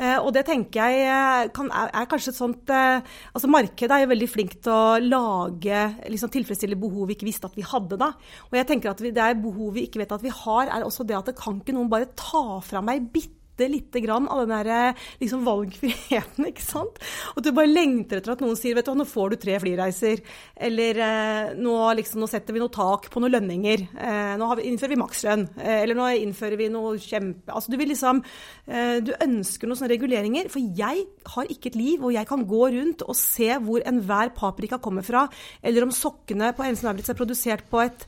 Uh, 0.00 0.18
og 0.24 0.32
det 0.34 0.46
tenker 0.50 0.90
jeg 0.90 1.06
eh, 1.06 1.52
kan, 1.54 1.70
er, 1.70 2.08
kanskje 2.10 2.32
et 2.32 2.38
sånt 2.38 2.70
uh, 2.72 2.98
Altså 3.36 3.48
Markedet 3.50 3.94
er 3.94 4.02
jo 4.02 4.10
veldig 4.10 4.28
flink 4.28 4.56
til 4.64 4.72
å 4.72 4.98
lage, 5.00 5.80
liksom 6.10 6.32
tilfredsstille 6.34 6.78
behov 6.80 7.06
vi 7.08 7.16
ikke 7.16 7.28
visste 7.28 7.48
at 7.48 7.56
vi 7.56 7.64
hadde 7.66 7.98
da. 8.00 8.10
Og 8.50 8.58
jeg 8.58 8.68
tenker 8.68 8.90
at 8.90 9.00
vi, 9.02 9.12
det 9.14 9.22
er 9.22 9.38
behov 9.38 9.74
vi 9.76 9.86
ikke 9.86 10.02
vet 10.02 10.14
at 10.16 10.24
vi 10.24 10.32
har, 10.34 10.72
er 10.72 10.86
også 10.86 11.06
det 11.06 11.16
at 11.18 11.30
det 11.30 11.36
kan 11.38 11.60
ikke 11.60 11.75
noen 11.76 11.90
bare 11.92 12.10
ta 12.16 12.60
fra 12.64 12.82
meg 12.84 13.10
bitte 13.12 13.35
lite 13.64 14.00
grann 14.04 14.28
av 14.28 14.42
den 14.42 14.52
der 14.52 14.68
eh, 14.90 15.04
liksom, 15.22 15.44
valgfriheten, 15.46 16.46
ikke 16.50 16.64
sant. 16.64 17.00
Og 17.34 17.44
du 17.44 17.52
bare 17.56 17.70
lengter 17.70 18.20
etter 18.20 18.34
at 18.34 18.44
noen 18.44 18.58
sier 18.58 18.76
vet 18.76 18.86
du 18.86 18.92
hva, 18.92 18.98
nå 19.00 19.08
får 19.08 19.32
du 19.32 19.38
tre 19.40 19.56
flyreiser. 19.62 20.22
Eller 20.68 21.00
eh, 21.02 21.54
nå, 21.58 21.76
liksom, 22.00 22.20
nå, 22.22 22.30
setter 22.30 22.56
vi 22.56 22.62
noe 22.62 22.72
tak 22.72 23.08
på 23.12 23.22
noen 23.22 23.36
lønninger. 23.38 23.86
Eh, 23.96 24.34
nå 24.40 24.50
vi, 24.60 24.68
innfører 24.70 24.94
vi 24.94 25.00
makslønn. 25.00 25.46
Eller 25.66 25.98
nå 25.98 26.10
innfører 26.22 26.60
vi 26.60 26.70
noe 26.72 26.96
kjempe... 27.00 27.48
Altså 27.56 27.72
du 27.72 27.78
vil 27.80 27.88
liksom 27.92 28.18
Du 28.66 29.10
ønsker 29.22 29.68
noen 29.68 29.78
sånne 29.78 29.92
reguleringer. 29.94 30.48
For 30.52 30.62
jeg 30.78 31.04
har 31.32 31.50
ikke 31.52 31.70
et 31.72 31.78
liv, 31.78 32.00
hvor 32.02 32.14
jeg 32.14 32.28
kan 32.28 32.44
gå 32.48 32.62
rundt 32.74 33.04
og 33.06 33.16
se 33.18 33.48
hvor 33.62 33.84
enhver 33.86 34.32
paprika 34.36 34.78
kommer 34.82 35.06
fra. 35.06 35.26
Eller 35.62 35.86
om 35.86 35.94
sokkene 35.94 36.52
på 36.56 36.66
Hensen 36.66 36.88
Lauritzen 36.88 37.14
er 37.14 37.18
produsert 37.18 37.66
på 37.70 37.80
et 37.84 38.06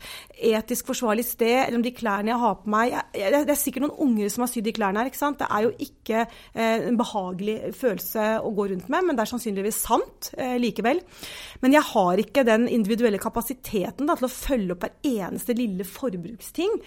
etisk 0.51 0.91
forsvarlig 0.91 1.27
sted. 1.29 1.65
Eller 1.65 1.79
om 1.79 1.87
de 1.87 1.95
klærne 1.95 2.33
jeg 2.33 2.43
har 2.43 2.59
på 2.61 2.73
meg 2.73 2.97
Det 3.15 3.43
er 3.45 3.59
sikkert 3.59 3.87
noen 3.87 4.03
unger 4.09 4.33
som 4.33 4.45
har 4.45 4.53
sydd 4.53 4.67
de 4.69 4.75
klærne 4.77 5.05
her. 5.05 5.13
Det 5.41 5.49
er 5.49 5.67
jo 5.67 5.73
ikke 5.85 6.25
eh, 6.25 6.89
en 6.89 6.99
behagelig 6.99 7.73
følelse 7.79 8.27
å 8.45 8.53
gå 8.57 8.69
rundt 8.73 8.91
med, 8.93 9.07
men 9.07 9.19
det 9.19 9.25
er 9.25 9.33
sannsynligvis 9.33 9.81
sant 9.87 10.31
eh, 10.39 10.57
likevel. 10.61 11.03
Men 11.65 11.77
jeg 11.77 11.87
har 11.93 12.23
ikke 12.23 12.47
den 12.49 12.69
individuelle 12.71 13.21
kapasiteten 13.23 14.09
da, 14.09 14.19
til 14.19 14.29
å 14.29 14.33
følge 14.33 14.75
opp 14.75 14.87
hver 14.87 14.97
eneste 15.07 15.57
lille 15.59 15.87
forbruksting. 15.89 16.79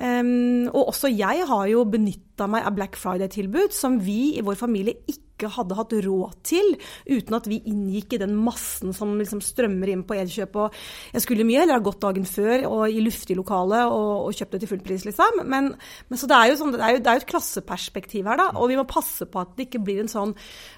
Um, 0.00 0.68
og 0.70 0.94
også 0.94 1.10
jeg 1.12 1.44
har 1.48 1.66
jo 1.68 1.84
benytta 1.88 2.46
meg 2.50 2.64
av 2.64 2.76
Black 2.78 2.96
Friday-tilbud 2.96 3.74
som 3.76 3.98
vi 4.00 4.36
i 4.38 4.44
vår 4.44 4.56
familie 4.60 5.02
ikke 5.10 5.29
ikke 5.40 5.52
hadde 5.56 5.78
hatt 5.78 5.96
råd 6.06 6.36
til 6.46 6.74
uten 7.08 7.36
at 7.38 7.48
vi 7.50 7.60
inngikk 7.70 8.16
i 8.16 8.22
den 8.22 8.36
massen 8.38 8.94
som 8.96 9.16
liksom 9.18 9.42
strømmer 9.44 9.92
inn 9.92 10.04
på 10.06 10.16
Elkjøp. 10.20 10.58
Og 10.60 10.78
jeg 11.14 11.24
skulle 11.24 11.46
mye 11.48 11.62
heller 11.62 11.80
ha 11.80 11.84
gått 11.84 12.02
dagen 12.04 12.28
før 12.28 12.66
og 12.68 12.84
i 12.92 13.02
luftig 13.04 13.38
lokale 13.38 13.82
og, 13.88 14.28
og 14.28 14.36
kjøpt 14.36 14.56
det 14.56 14.62
til 14.64 14.72
full 14.74 14.84
pris, 14.84 15.06
liksom. 15.08 15.42
Men, 15.50 15.72
men 16.08 16.20
så 16.20 16.30
det 16.30 16.38
er, 16.38 16.56
sånn, 16.60 16.74
det, 16.76 16.82
er 16.84 16.96
jo, 16.96 17.04
det 17.04 17.12
er 17.12 17.18
jo 17.18 17.24
et 17.24 17.30
klasseperspektiv 17.34 18.30
her, 18.30 18.40
da. 18.40 18.50
Og 18.60 18.70
vi 18.72 18.78
må 18.80 18.86
passe 18.88 19.28
på 19.30 19.42
at 19.42 19.54
det 19.56 19.68
ikke 19.68 19.84
blir 19.86 20.02
en 20.04 20.12
sånn 20.12 20.34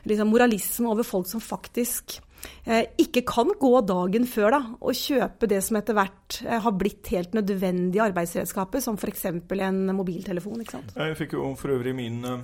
liksom, 0.08 0.30
moralisme 0.32 0.92
over 0.92 1.06
folk 1.06 1.28
som 1.30 1.42
faktisk 1.42 2.18
eh, 2.64 2.86
ikke 3.00 3.24
kan 3.28 3.52
gå 3.58 3.74
dagen 3.88 4.26
før 4.30 4.56
da, 4.56 4.62
og 4.80 4.98
kjøpe 4.98 5.50
det 5.50 5.62
som 5.66 5.78
etter 5.80 5.98
hvert 5.98 6.40
eh, 6.46 6.58
har 6.64 6.78
blitt 6.78 7.12
helt 7.14 7.36
nødvendige 7.38 8.06
arbeidsredskaper, 8.08 8.82
som 8.84 8.98
f.eks. 8.98 9.28
en 9.30 9.84
mobiltelefon. 9.96 10.64
Jeg 10.64 11.18
fikk 11.18 11.38
jo 11.38 11.52
for 11.58 11.74
øvrig 11.74 11.94
min 11.98 12.22
eh, 12.28 12.42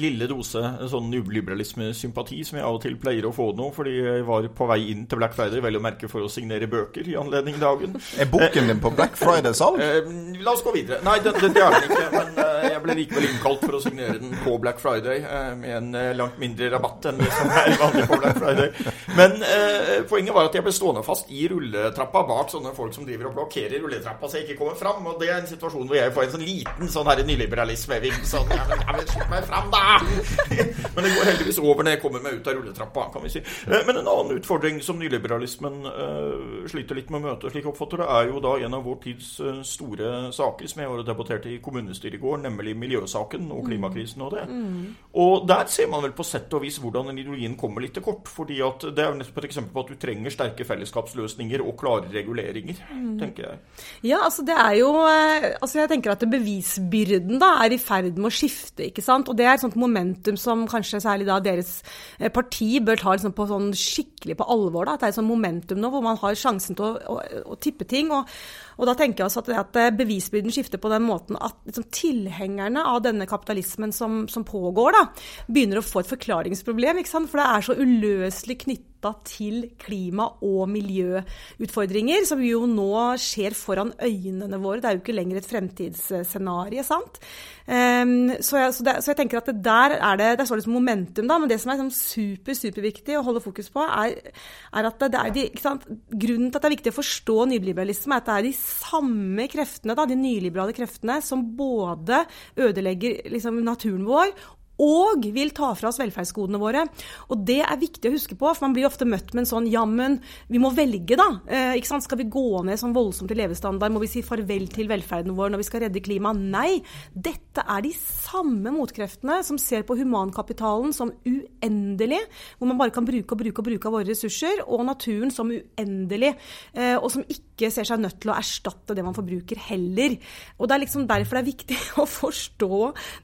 lille 0.00 0.26
dose 0.30 0.60
sånn 0.90 1.10
nyliberalisme-sympati 1.12 2.40
som 2.46 2.58
jeg 2.58 2.66
av 2.66 2.78
og 2.78 2.82
til 2.82 2.96
pleier 3.00 3.26
å 3.28 3.32
få 3.34 3.50
nå, 3.56 3.68
fordi 3.74 3.94
jeg 3.98 4.24
var 4.26 4.46
på 4.56 4.66
vei 4.70 4.80
inn 4.90 5.04
til 5.10 5.20
Black 5.20 5.36
Friday 5.36 5.62
vel 5.62 5.78
å 5.78 5.82
merke 5.84 6.08
for 6.10 6.26
å 6.26 6.30
signere 6.32 6.68
bøker 6.70 7.06
i 7.10 7.16
anledning 7.18 7.58
dagen. 7.62 7.94
Er 8.18 8.28
boken 8.30 8.70
din 8.70 8.82
på 8.82 8.92
Black 8.94 9.16
Friday-salg? 9.20 9.80
Eh, 9.82 10.08
la 10.42 10.54
oss 10.54 10.64
gå 10.66 10.74
videre. 10.74 11.00
Nei, 11.06 11.18
det, 11.24 11.34
det, 11.38 11.52
det 11.54 11.62
er 11.62 11.76
den 11.76 11.88
ikke. 11.88 12.08
Men 12.14 12.42
eh, 12.42 12.66
jeg 12.72 12.82
ble 12.84 12.96
likevel 13.00 13.28
innkalt 13.28 13.64
for 13.66 13.78
å 13.78 13.82
signere 13.84 14.18
den 14.22 14.34
på 14.44 14.56
Black 14.62 14.82
Friday 14.82 15.22
eh, 15.22 15.52
med 15.60 15.76
en 15.78 15.90
eh, 16.00 16.10
langt 16.18 16.40
mindre 16.42 16.72
rabatt 16.74 17.10
enn 17.10 17.22
det 17.22 17.30
som 17.36 17.54
er 17.62 17.78
vanlig 17.80 18.06
på 18.10 18.20
Black 18.24 18.40
Friday. 18.40 18.90
Men 19.14 19.38
eh, 19.46 19.94
poenget 20.10 20.34
var 20.36 20.50
at 20.50 20.58
jeg 20.58 20.66
ble 20.66 20.74
stående 20.74 21.04
fast 21.06 21.30
i 21.30 21.46
rulletrappa 21.50 22.24
bak 22.28 22.50
sånne 22.52 22.74
folk 22.76 22.96
som 22.96 23.06
driver 23.06 23.30
og 23.30 23.38
blokkerer 23.38 23.78
rulletrappa 23.84 24.30
så 24.30 24.40
jeg 24.40 24.48
ikke 24.48 24.60
kommer 24.64 24.78
fram. 24.80 25.06
Og 25.06 25.22
det 25.22 25.30
er 25.30 25.40
en 25.42 25.50
situasjon 25.50 25.86
hvor 25.86 26.00
jeg 26.00 26.14
får 26.16 26.26
en 26.26 26.34
sånn 26.36 26.46
liten 26.48 26.90
sånn 26.90 27.10
her 27.12 27.24
nyliberalisme-ving. 27.30 28.20
Sånn, 28.26 28.50
ja, 28.50 28.66
men, 28.70 28.82
ja, 28.82 28.98
men 28.98 29.08
slipp 29.12 29.30
meg 29.30 29.48
fram, 29.48 29.70
da! 29.72 29.83
Men 30.94 31.04
det 31.04 31.12
går 31.14 31.28
heldigvis 31.28 31.58
over 31.58 31.84
når 31.84 31.96
jeg 31.96 32.02
kommer 32.02 32.22
meg 32.22 32.38
ut 32.38 32.48
av 32.48 32.56
rulletrappa, 32.58 33.06
kan 33.14 33.24
vi 33.24 33.32
si. 33.32 33.42
Eh, 33.66 33.82
men 33.86 33.98
en 33.98 34.08
annen 34.10 34.38
utfordring 34.38 34.80
som 34.84 34.98
nyliberalismen 35.00 35.80
uh, 35.88 36.66
sliter 36.70 36.98
litt 36.98 37.10
med 37.10 37.20
å 37.20 37.24
møte, 37.28 37.50
slik 37.50 37.64
jeg 37.64 37.72
oppfatter 37.72 38.04
det, 38.04 38.08
er 38.14 38.30
jo 38.30 38.42
da 38.44 38.54
en 38.62 38.76
av 38.78 38.84
vår 38.86 39.00
tids 39.02 39.30
uh, 39.42 39.60
store 39.66 40.12
saker 40.34 40.70
som 40.70 40.82
jeg 40.82 40.92
har 40.92 41.02
debattert 41.06 41.48
i 41.50 41.56
kommunestyret 41.64 42.18
i 42.18 42.22
går, 42.22 42.44
nemlig 42.44 42.76
miljøsaken 42.78 43.50
og 43.54 43.66
klimakrisen 43.68 44.22
og 44.24 44.36
det. 44.36 44.44
Mm. 44.50 44.94
Og 45.24 45.48
der 45.50 45.66
ser 45.72 45.90
man 45.90 46.04
vel 46.06 46.14
på 46.16 46.26
sett 46.26 46.52
og 46.54 46.62
vis 46.64 46.78
hvordan 46.82 47.10
ideologien 47.14 47.58
kommer 47.58 47.84
litt 47.84 47.96
til 47.98 48.06
kort. 48.06 48.30
fordi 48.30 48.60
at 48.64 48.86
det 48.94 49.04
er 49.04 49.18
nettopp 49.18 49.42
et 49.42 49.48
eksempel 49.50 49.74
på 49.74 49.84
at 49.84 49.92
du 49.92 50.00
trenger 50.00 50.32
sterke 50.32 50.66
fellesskapsløsninger 50.68 51.62
og 51.64 51.76
klare 51.80 52.10
reguleringer, 52.12 52.78
mm. 52.90 53.18
tenker 53.20 53.48
jeg. 53.48 53.60
Ja, 54.06 54.22
altså 54.24 54.44
det 54.46 54.54
er 54.54 54.78
jo 54.78 54.92
Altså 54.94 55.78
jeg 55.80 55.90
tenker 55.90 56.12
at 56.12 56.22
bevisbyrden 56.30 57.40
da 57.42 57.50
er 57.64 57.74
i 57.74 57.80
ferd 57.80 58.16
med 58.16 58.30
å 58.30 58.34
skifte, 58.34 58.86
ikke 58.88 59.02
sant. 59.04 59.28
Og 59.30 59.38
det 59.38 59.46
er 59.48 59.60
et 59.74 59.80
momentum 59.80 60.38
som 60.40 60.64
kanskje 60.70 61.02
særlig 61.02 61.28
da 61.28 61.40
deres 61.42 61.76
eh, 62.18 62.30
parti 62.32 62.78
bør 62.84 63.00
ta 63.00 63.14
liksom 63.14 63.34
på 63.36 63.48
sånn 63.50 63.72
skikkelig 63.76 64.38
på 64.40 64.48
alvor. 64.54 64.86
Da. 64.86 64.94
At 64.94 65.04
det 65.04 65.10
er 65.10 65.14
et 65.14 65.20
sånt 65.20 65.30
momentum 65.30 65.82
nå 65.82 65.90
hvor 65.92 66.04
man 66.04 66.20
har 66.22 66.38
sjansen 66.38 66.78
til 66.78 66.86
å, 66.86 67.18
å, 67.18 67.18
å 67.54 67.58
tippe 67.60 67.86
ting. 67.90 68.12
Og, 68.14 68.30
og, 68.78 68.86
da 68.88 68.96
tenker 68.98 69.22
jeg 69.22 69.30
også 69.30 69.44
at, 69.44 69.52
at 69.64 69.80
eh, 69.80 69.92
bevisbyrden 69.98 70.54
skifter 70.54 70.82
på 70.82 70.90
den 70.92 71.06
måten 71.06 71.38
at 71.40 71.56
liksom, 71.68 71.86
tilhengerne 71.94 72.84
av 72.90 73.02
denne 73.04 73.28
kapitalismen 73.30 73.94
som, 73.94 74.24
som 74.30 74.46
pågår, 74.46 74.96
da, 74.96 75.04
begynner 75.48 75.80
å 75.80 75.86
få 75.86 76.02
et 76.02 76.10
forklaringsproblem. 76.10 77.04
For 77.04 77.40
det 77.40 77.46
er 77.46 77.68
så 77.68 77.78
uløselig 77.78 78.58
knyttet 78.64 78.92
til 79.28 79.66
klima- 79.76 80.30
og 80.44 80.68
miljøutfordringer, 80.72 82.24
som 82.24 82.40
jo 82.44 82.62
nå 82.70 83.16
skjer 83.20 83.56
foran 83.56 83.92
øynene 84.00 84.60
våre. 84.62 84.80
Det 84.80 84.88
er 84.88 84.96
jo 84.96 85.02
ikke 85.02 85.16
lenger 85.16 85.40
et 85.40 85.48
fremtidsscenario, 85.50 86.84
sant. 86.86 87.20
Um, 87.64 88.28
så, 88.44 88.58
jeg, 88.60 88.72
så, 88.76 88.84
det, 88.84 88.94
så, 89.00 89.10
jeg, 89.10 89.18
tenker 89.22 89.40
at 89.40 89.48
der 89.64 89.96
er 89.96 90.18
det 90.20 90.30
det 90.40 90.46
står 90.48 90.60
det 90.60 90.72
momentum, 90.72 91.28
da. 91.28 91.38
Men 91.40 91.52
det 91.52 91.60
som 91.62 91.72
er 91.72 91.80
sånn 91.80 91.92
super, 91.96 92.56
superviktig 92.56 93.18
å 93.18 93.24
holde 93.24 93.44
fokus 93.44 93.70
på, 93.72 93.84
er, 93.84 94.32
er 94.72 94.88
at 94.90 95.04
det 95.04 95.20
er 95.20 95.34
de, 95.36 95.46
Grunnen 95.54 96.50
til 96.50 96.58
at 96.58 96.62
det 96.62 96.68
er 96.68 96.76
viktig 96.76 96.92
å 96.92 96.98
forstå 96.98 97.38
nyliberalisme, 97.52 98.16
er 98.16 98.24
at 98.24 98.28
det 98.28 98.36
er 98.38 98.48
de 98.48 98.54
samme 98.64 99.46
kreftene, 99.52 99.96
da, 99.96 100.06
de 100.08 100.16
nyliberale 100.18 100.74
kreftene, 100.76 101.20
som 101.24 101.44
både 101.56 102.24
ødelegger 102.56 103.30
liksom, 103.32 103.62
naturen 103.66 104.04
vår 104.08 104.34
og 104.82 105.26
vil 105.34 105.52
ta 105.54 105.70
fra 105.78 105.90
oss 105.90 106.00
velferdsgodene 106.00 106.60
våre. 106.60 106.84
Og 107.30 107.44
det 107.46 107.60
er 107.62 107.80
viktig 107.80 108.10
å 108.10 108.14
huske 108.14 108.36
på, 108.38 108.48
for 108.50 108.66
man 108.66 108.74
blir 108.76 108.88
ofte 108.88 109.06
møtt 109.08 109.32
med 109.34 109.44
en 109.44 109.50
sånn 109.50 109.68
jammen, 109.70 110.18
vi 110.50 110.60
må 110.62 110.72
velge, 110.74 111.18
da. 111.18 111.28
Eh, 111.46 111.76
ikke 111.78 111.92
sant? 111.92 112.06
Skal 112.06 112.20
vi 112.20 112.28
gå 112.32 112.62
ned 112.66 112.80
sånn 112.80 112.94
voldsomt 112.96 113.30
i 113.32 113.38
levestandard? 113.38 113.94
Må 113.94 114.02
vi 114.02 114.10
si 114.10 114.24
farvel 114.26 114.66
til 114.72 114.90
velferden 114.90 115.36
vår 115.36 115.54
når 115.54 115.62
vi 115.62 115.68
skal 115.68 115.84
redde 115.86 116.02
klimaet? 116.04 116.42
Nei. 116.54 116.80
Dette 117.14 117.64
er 117.70 117.84
de 117.84 117.92
samme 117.96 118.72
motkreftene 118.74 119.40
som 119.46 119.60
ser 119.60 119.86
på 119.86 119.96
humankapitalen 119.98 120.94
som 120.96 121.12
uendelig, 121.24 122.22
hvor 122.58 122.70
man 122.70 122.80
bare 122.80 122.94
kan 122.94 123.06
bruke 123.06 123.36
og 123.36 123.42
bruke 123.44 123.62
og 123.62 123.68
bruke 123.70 123.90
av 123.90 123.98
våre 123.98 124.10
ressurser, 124.10 124.64
og 124.66 124.84
naturen 124.88 125.32
som 125.34 125.52
uendelig, 125.54 126.34
eh, 126.74 126.96
og 126.98 127.10
som 127.14 127.24
ikke 127.24 127.70
ser 127.70 127.86
seg 127.86 128.02
nødt 128.02 128.18
til 128.22 128.32
å 128.32 128.38
erstatte 128.38 128.96
det 128.96 129.04
man 129.06 129.16
forbruker 129.16 129.60
heller. 129.68 130.18
Og 130.58 130.68
det 130.68 130.76
er 130.76 130.84
liksom 130.84 131.06
derfor 131.08 131.38
det 131.38 131.44
er 131.44 131.52
viktig 131.52 131.80
å 132.02 132.08
forstå 132.10 132.80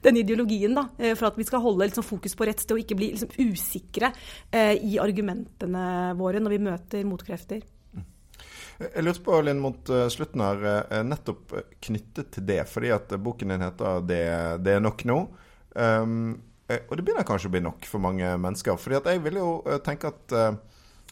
den 0.07 0.21
ideologien, 0.23 0.77
da. 0.77 0.87
Eh, 1.01 1.15
for 1.19 1.29
at 1.29 1.39
vi 1.39 1.40
skal 1.47 1.63
holde 1.63 1.87
liksom, 1.87 2.05
fokus 2.05 2.35
på 2.37 2.47
rett 2.47 2.63
sted 2.63 2.75
og 2.75 2.81
ikke 2.83 2.97
bli 2.99 3.11
liksom, 3.15 3.31
usikre 3.39 4.11
eh, 4.51 4.75
i 4.77 4.97
argumentene 5.01 5.85
våre 6.19 6.41
når 6.43 6.55
vi 6.55 6.65
møter 6.69 7.07
motkrefter. 7.07 7.63
Jeg 8.81 9.05
lurte 9.05 9.21
på, 9.21 9.37
Linn, 9.45 9.59
mot 9.61 9.89
uh, 9.93 10.07
slutten 10.09 10.41
her, 10.41 10.63
uh, 10.89 11.01
nettopp 11.05 11.53
knyttet 11.85 12.31
til 12.33 12.47
det, 12.47 12.63
fordi 12.69 12.89
at 12.95 13.13
boken 13.21 13.53
din 13.53 13.61
heter 13.61 14.01
'Det, 14.01 14.23
det 14.65 14.73
er 14.73 14.81
nok 14.81 15.03
nå'. 15.05 15.19
Um, 15.75 16.41
og 16.71 16.95
det 16.97 17.03
begynner 17.03 17.27
kanskje 17.27 17.51
å 17.51 17.53
bli 17.53 17.61
nok 17.61 17.85
for 17.85 18.01
mange 18.01 18.25
mennesker. 18.39 18.77
fordi 18.79 18.95
at 18.95 19.05
jeg 19.11 19.21
vil 19.21 19.37
jo 19.37 19.49
tenke 19.83 20.07
at 20.07 20.33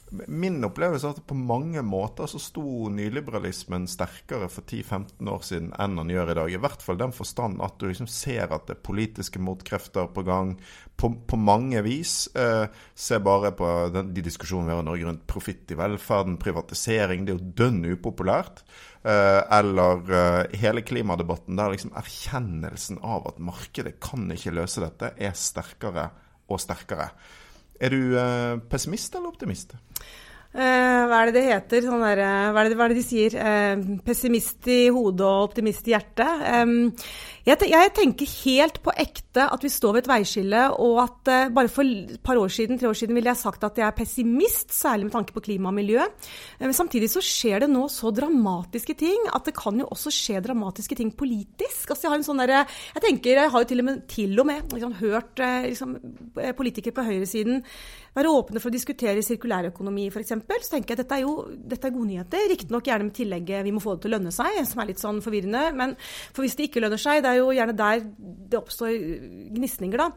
Min 0.09 0.57
opplevelse 0.65 1.05
er 1.05 1.17
at 1.17 1.25
på 1.29 1.35
mange 1.37 1.81
måter 1.85 2.29
så 2.29 2.39
sto 2.41 2.89
nyliberalismen 2.89 3.85
sterkere 3.89 4.47
for 4.49 4.65
10-15 4.65 5.29
år 5.29 5.43
siden 5.45 5.67
enn 5.77 5.99
han 6.01 6.09
gjør 6.09 6.31
i 6.33 6.35
dag. 6.39 6.53
I 6.53 6.61
hvert 6.63 6.85
fall 6.85 6.97
den 6.97 7.13
forstand 7.13 7.61
at 7.61 7.77
du 7.77 7.85
liksom 7.89 8.09
ser 8.09 8.49
at 8.49 8.65
det 8.65 8.77
er 8.77 8.87
politiske 8.87 9.41
motkrefter 9.43 10.09
på 10.15 10.23
gang 10.25 10.55
på, 10.99 11.11
på 11.29 11.39
mange 11.39 11.83
vis. 11.85 12.27
Eh, 12.33 12.65
se 12.97 13.19
bare 13.23 13.51
på 13.57 13.67
den, 13.93 14.09
de 14.15 14.23
diskusjonene 14.25 14.71
vi 14.71 14.77
har 14.77 14.85
i 14.85 14.87
Norge 14.89 15.09
rundt 15.09 15.27
profitt 15.29 15.73
i 15.73 15.77
velferden, 15.79 16.39
privatisering. 16.41 17.25
Det 17.25 17.35
er 17.35 17.37
jo 17.37 17.51
dønn 17.61 17.83
upopulært. 17.93 18.63
Eh, 19.03 19.41
eller 19.59 20.09
eh, 20.11 20.57
hele 20.63 20.83
klimadebatten 20.83 21.59
der 21.59 21.75
liksom 21.75 21.93
erkjennelsen 21.99 22.99
av 23.05 23.29
at 23.29 23.37
markedet 23.39 23.99
kan 24.03 24.25
ikke 24.33 24.57
løse 24.57 24.83
dette, 24.83 25.13
er 25.15 25.37
sterkere 25.37 26.09
og 26.49 26.59
sterkere. 26.65 27.11
Er 27.79 27.95
du 27.95 28.15
uh, 28.15 28.59
pessimist 28.69 29.15
eller 29.15 29.31
optimist? 29.31 29.75
Eh, 30.49 31.01
hva 31.05 31.19
er 31.19 31.29
det 31.29 31.35
det 31.37 31.43
heter? 31.45 31.83
Sånn 31.85 32.01
der, 32.01 32.19
uh, 32.25 32.49
hva, 32.51 32.63
er 32.63 32.71
det, 32.71 32.77
hva, 32.79 32.87
er 32.87 32.93
det, 32.95 33.03
de 33.03 33.05
sier? 33.05 33.35
Eh, 33.37 33.83
pessimist 34.05 34.67
i 34.73 34.79
hodet 34.91 35.27
og 35.27 35.51
optimist 35.51 35.87
i 35.87 35.93
hjertet. 35.93 37.05
Jeg, 37.47 37.91
tenker 37.95 38.33
helt 38.43 38.79
på 38.83 38.93
ekte 38.99 39.45
at 39.47 39.63
vi 39.63 39.71
står 39.71 39.95
ved 39.95 40.03
et 40.03 40.09
veiskille, 40.11 40.63
og 40.75 40.99
at 41.03 41.31
bare 41.55 41.71
for 41.71 41.87
et 41.87 42.19
par 42.25 42.39
år 42.39 42.51
siden, 42.51 42.79
tre 42.79 42.89
år 42.89 42.97
siden 42.97 43.15
ville 43.17 43.31
jeg 43.31 43.41
sagt 43.41 43.63
at 43.63 43.79
jeg 43.79 43.87
er 43.87 43.95
pessimist, 43.95 44.73
særlig 44.75 45.07
med 45.07 45.15
tanke 45.15 45.35
på 45.35 45.43
klima 45.45 45.71
og 45.71 45.77
miljø. 45.77 46.03
Men 46.59 46.75
samtidig 46.75 47.09
så 47.13 47.23
skjer 47.23 47.63
det 47.63 47.71
nå 47.71 47.85
så 47.91 48.11
dramatiske 48.15 48.95
ting 48.99 49.29
at 49.33 49.47
det 49.47 49.55
kan 49.57 49.79
jo 49.79 49.87
også 49.89 50.13
skje 50.13 50.43
dramatiske 50.45 50.99
ting 50.99 51.13
politisk. 51.15 51.89
Altså 51.89 52.07
jeg 52.07 52.13
har 52.13 52.19
en 52.19 52.27
sånn 52.27 52.43
jeg 52.49 53.03
tenker, 53.03 53.41
jeg 53.43 53.51
har 53.53 53.63
jo 53.63 53.69
til 53.69 53.81
og 53.83 53.87
med, 53.89 54.03
til 54.09 54.39
og 54.39 54.47
med 54.47 54.75
liksom, 54.75 54.93
hørt 54.99 55.41
liksom, 55.67 55.97
politikere 56.57 56.95
på 56.95 57.07
høyresiden 57.07 57.63
være 58.15 58.31
åpne 58.33 58.61
for 58.61 58.71
å 58.71 58.73
diskutere 58.73 59.23
sirkulærøkonomi 59.25 60.07
f.eks., 60.09 60.33
så 60.33 60.73
tenker 60.73 60.93
jeg 60.93 60.97
at 60.97 61.03
dette 61.03 61.17
er 61.19 61.23
jo 61.25 61.33
dette 61.49 61.89
er 61.89 61.95
gode 61.95 62.09
nyheter. 62.09 62.45
Riktignok 62.51 62.89
gjerne 62.89 63.07
med 63.07 63.15
tillegget 63.15 63.63
'vi 63.65 63.73
må 63.75 63.83
få 63.83 63.95
det 63.95 64.03
til 64.03 64.11
å 64.11 64.15
lønne 64.17 64.33
seg', 64.33 64.59
som 64.67 64.81
er 64.81 64.89
litt 64.89 65.01
sånn 65.01 65.21
forvirrende. 65.23 65.63
Men 65.75 65.95
for 66.33 66.43
hvis 66.43 66.55
det 66.57 66.69
ikke 66.69 66.83
lønner 66.83 67.01
seg, 67.01 67.23
det 67.29 67.35
er 67.35 67.41
jo 67.43 67.55
gjerne 67.55 67.77
der 67.77 68.05
det 68.49 68.57
oppstår 68.57 68.95
gnisninger, 69.53 70.01
da. 70.01 70.09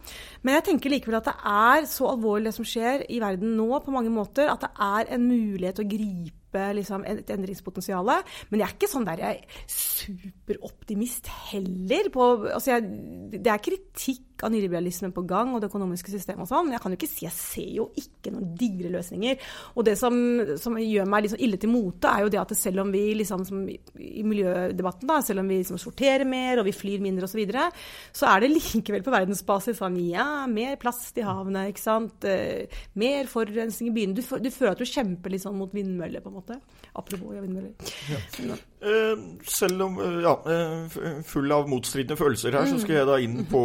Men 0.43 0.57
jeg 0.57 0.65
tenker 0.71 0.93
likevel 0.93 1.19
at 1.19 1.29
det 1.29 1.35
er 1.53 1.89
så 1.91 2.09
alvorlig 2.15 2.49
det 2.49 2.57
som 2.57 2.67
skjer 2.67 3.05
i 3.13 3.21
verden 3.23 3.57
nå, 3.59 3.69
på 3.85 3.93
mange 3.93 4.13
måter, 4.13 4.49
at 4.49 4.65
det 4.65 4.73
er 4.81 5.13
en 5.13 5.27
mulighet 5.29 5.83
å 5.83 5.89
gripe 5.89 6.65
liksom, 6.79 7.05
et 7.09 7.29
endringspotensial. 7.33 8.09
Men 8.49 8.63
jeg 8.63 8.69
er 8.69 8.77
ikke 8.77 8.91
sånn 8.91 9.07
der 9.09 9.21
jeg 9.21 9.43
er 9.43 9.63
superoptimist 9.77 11.29
heller. 11.53 12.09
På, 12.13 12.33
altså 12.49 12.75
jeg, 12.75 12.89
det 13.37 13.53
er 13.53 13.65
kritikk 13.69 14.32
av 14.43 14.53
nyliberalismen 14.53 15.13
på 15.15 15.25
gang 15.29 15.53
og 15.53 15.61
det 15.63 15.69
økonomiske 15.71 16.13
systemet 16.15 16.47
og 16.47 16.51
sånn, 16.51 16.67
men 16.67 16.77
jeg 16.77 16.83
kan 16.83 16.95
jo 16.95 16.99
ikke 16.99 17.11
si 17.11 17.27
Jeg 17.27 17.35
ser 17.37 17.69
jo 17.77 17.85
ikke 17.99 18.33
noen 18.35 18.55
digre 18.59 18.91
løsninger. 18.95 19.39
Og 19.77 19.87
det 19.87 19.95
som, 20.01 20.17
som 20.59 20.79
gjør 20.81 21.09
meg 21.11 21.27
liksom 21.27 21.43
ille 21.45 21.61
til 21.61 21.71
mote, 21.71 22.11
er 22.11 22.25
jo 22.25 22.33
det 22.33 22.41
at 22.41 22.55
selv 22.59 22.83
om 22.83 22.91
vi 22.95 23.05
liksom, 23.21 23.45
i 23.69 24.25
miljødebatten, 24.27 25.11
da, 25.11 25.21
selv 25.25 25.45
om 25.45 25.53
vi 25.53 25.61
liksom 25.61 25.79
sorterer 25.81 26.27
mer 26.29 26.63
og 26.63 26.67
vi 26.69 26.77
flyr 26.77 27.05
mindre 27.05 27.29
osv., 27.29 27.33
så, 27.33 27.41
videre, 27.41 27.69
så 28.13 28.27
er 28.29 28.43
det 28.43 28.51
likevel 28.53 29.05
på 29.07 29.15
verdensbasis 29.15 29.79
sånn 29.81 29.97
ja, 30.05 30.45
mer 30.51 30.77
plast 30.81 31.17
i 31.17 31.25
havene, 31.25 31.65
ikke 31.73 31.81
sant. 31.81 32.27
Eh, 32.29 32.83
mer 33.01 33.31
forurensning 33.31 33.89
i 33.89 33.95
byene. 33.97 34.19
Du, 34.19 34.21
du, 34.21 34.51
føler 34.53 34.75
at 34.75 34.83
du 34.83 34.89
kjemper 34.89 35.33
litt 35.33 35.47
sånn 35.47 35.57
mot 35.57 35.73
vindmøller, 35.73 36.21
på 36.21 36.33
en 36.33 36.39
måte 36.43 36.61
Apropos 36.93 37.33
ja, 37.33 37.41
vindmøller. 37.41 37.73
Ja. 38.13 38.61
Uh, 38.83 39.19
selv 39.47 39.83
om 39.83 39.99
uh, 39.99 40.23
ja, 40.25 40.33
uh, 40.47 41.21
full 41.23 41.53
av 41.55 41.69
motstridende 41.71 42.17
følelser 42.19 42.57
her, 42.57 42.67
så 42.67 42.81
skal 42.83 42.97
jeg 42.97 43.07
da 43.07 43.19
inn 43.23 43.45
på 43.47 43.61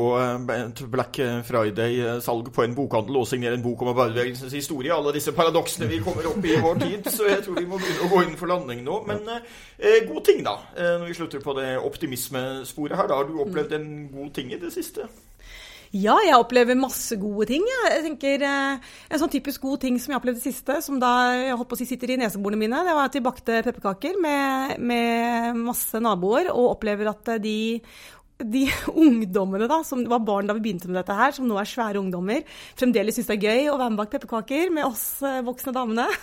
et 0.53 0.83
Black 0.93 1.17
Friday-salget 1.47 2.53
på 2.53 2.61
en 2.61 2.75
bokhandel 2.77 3.17
og 3.17 3.25
signere 3.25 3.57
en 3.57 3.63
bok 3.65 3.81
om 3.81 3.89
arbeiderbevegelsens 3.95 4.53
historie. 4.53 4.93
Alle 4.93 5.15
disse 5.15 5.33
paradoksene 5.33 5.89
vi 5.89 6.03
kommer 6.05 6.29
opp 6.29 6.45
i 6.45 6.53
i 6.53 6.61
vår 6.61 6.81
tid. 6.83 7.09
Så 7.09 7.25
jeg 7.31 7.41
tror 7.45 7.57
vi 7.57 7.65
må 7.65 7.79
begynne 7.81 8.05
å 8.05 8.11
gå 8.13 8.23
inn 8.27 8.37
for 8.37 8.51
landing 8.51 8.83
nå. 8.85 8.99
Men 9.09 9.25
god 10.11 10.21
ting, 10.27 10.43
da. 10.45 10.57
når 10.77 11.07
vi 11.09 11.17
slutter 11.17 11.41
på 11.41 11.57
det 11.57 11.71
optimismesporet 11.81 12.97
her. 12.99 13.09
Da 13.09 13.17
har 13.17 13.29
du 13.29 13.41
opplevd 13.41 13.73
en 13.77 13.89
god 14.13 14.31
ting 14.37 14.53
i 14.53 14.61
det 14.61 14.73
siste? 14.75 15.09
Ja, 15.95 16.17
jeg 16.25 16.35
opplever 16.35 16.75
masse 16.79 17.15
gode 17.19 17.47
ting. 17.51 17.63
Jeg 17.63 18.03
tenker 18.03 18.43
eh, 18.43 18.89
En 19.11 19.21
sånn 19.21 19.31
typisk 19.31 19.63
god 19.63 19.79
ting 19.85 19.99
som 20.01 20.13
jeg 20.13 20.19
opplevde 20.19 20.43
siste, 20.43 20.81
som 20.83 20.99
da 20.99 21.13
jeg 21.35 21.55
holdt 21.55 21.71
på 21.71 21.77
å 21.77 21.79
si 21.79 21.87
sitter 21.87 22.13
i 22.13 22.19
neseborene 22.19 22.59
mine, 22.59 22.83
det 22.83 22.95
var 22.97 23.07
at 23.07 23.15
vi 23.15 23.23
bakte 23.23 23.61
pepperkaker 23.65 24.19
med, 24.21 24.77
med 24.83 25.57
masse 25.61 26.01
naboer, 26.03 26.51
og 26.51 26.75
opplever 26.75 27.11
at 27.11 27.37
de 27.43 27.57
de 28.37 28.67
ungdommene 28.93 29.67
da, 29.69 29.79
som 29.85 30.03
var 30.09 30.21
barn 30.25 30.49
da 30.49 30.55
vi 30.57 30.67
begynte 30.67 30.89
med 30.89 30.99
dette 30.99 31.15
her, 31.17 31.33
som 31.33 31.47
nå 31.49 31.57
er 31.57 31.69
svære 31.69 32.01
ungdommer, 32.01 32.43
fremdeles 32.77 33.17
syns 33.17 33.31
det 33.31 33.37
er 33.37 33.47
gøy 33.47 33.71
å 33.71 33.77
være 33.79 33.93
med 33.93 34.01
bak 34.03 34.13
pepperkaker 34.13 34.73
med 34.73 34.85
oss 34.87 35.05
eh, 35.25 35.41
voksne 35.45 35.73
damene. 35.75 36.07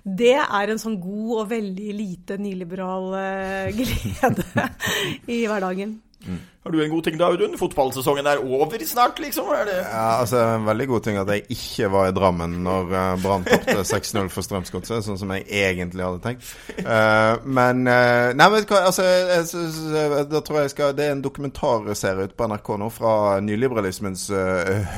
Det 0.00 0.32
er 0.40 0.70
en 0.72 0.80
sånn 0.80 0.96
god 0.96 1.32
og 1.42 1.50
veldig 1.50 1.90
lite 1.92 2.38
nyliberal 2.40 3.10
eh, 3.18 3.74
glede 3.76 4.70
i 5.28 5.42
hverdagen. 5.44 5.98
Mm. 6.26 6.40
Har 6.64 6.70
du 6.70 6.84
en 6.84 6.90
god 6.90 7.04
ting 7.04 7.16
da, 7.16 7.30
Audun? 7.32 7.54
Fotballsesongen 7.58 8.26
er 8.28 8.42
over 8.44 8.82
snart, 8.84 9.18
liksom? 9.18 9.46
Det... 9.66 9.76
Ja, 9.80 10.20
altså 10.20 10.36
En 10.36 10.66
veldig 10.66 10.86
god 10.88 11.00
ting 11.00 11.16
at 11.16 11.28
jeg 11.32 11.42
ikke 11.48 11.88
var 11.92 12.08
i 12.08 12.12
Drammen 12.12 12.58
når 12.64 12.90
uh, 12.92 13.22
Brann 13.22 13.46
tapte 13.48 13.80
6-0 13.94 14.28
for 14.28 14.44
Strømsgodset, 14.44 15.06
sånn 15.06 15.16
som 15.20 15.32
jeg 15.32 15.46
egentlig 15.48 16.04
hadde 16.04 16.20
tenkt. 16.24 16.50
Uh, 16.82 17.40
men 17.48 17.86
uh, 17.88 18.34
Nei, 18.36 18.50
vet 18.52 18.68
du 18.68 18.74
hva, 18.74 18.82
altså 18.90 19.06
jeg, 19.06 19.46
jeg, 19.54 20.26
Da 20.30 20.42
tror 20.44 20.60
jeg 20.60 20.74
skal 20.74 20.92
Det 20.98 21.06
er 21.06 21.14
en 21.14 21.24
dokumentarserie 21.24 22.28
ute 22.28 22.36
på 22.36 22.50
NRK 22.52 22.70
nå 22.82 22.90
fra 22.92 23.14
nyliberalismens 23.44 24.28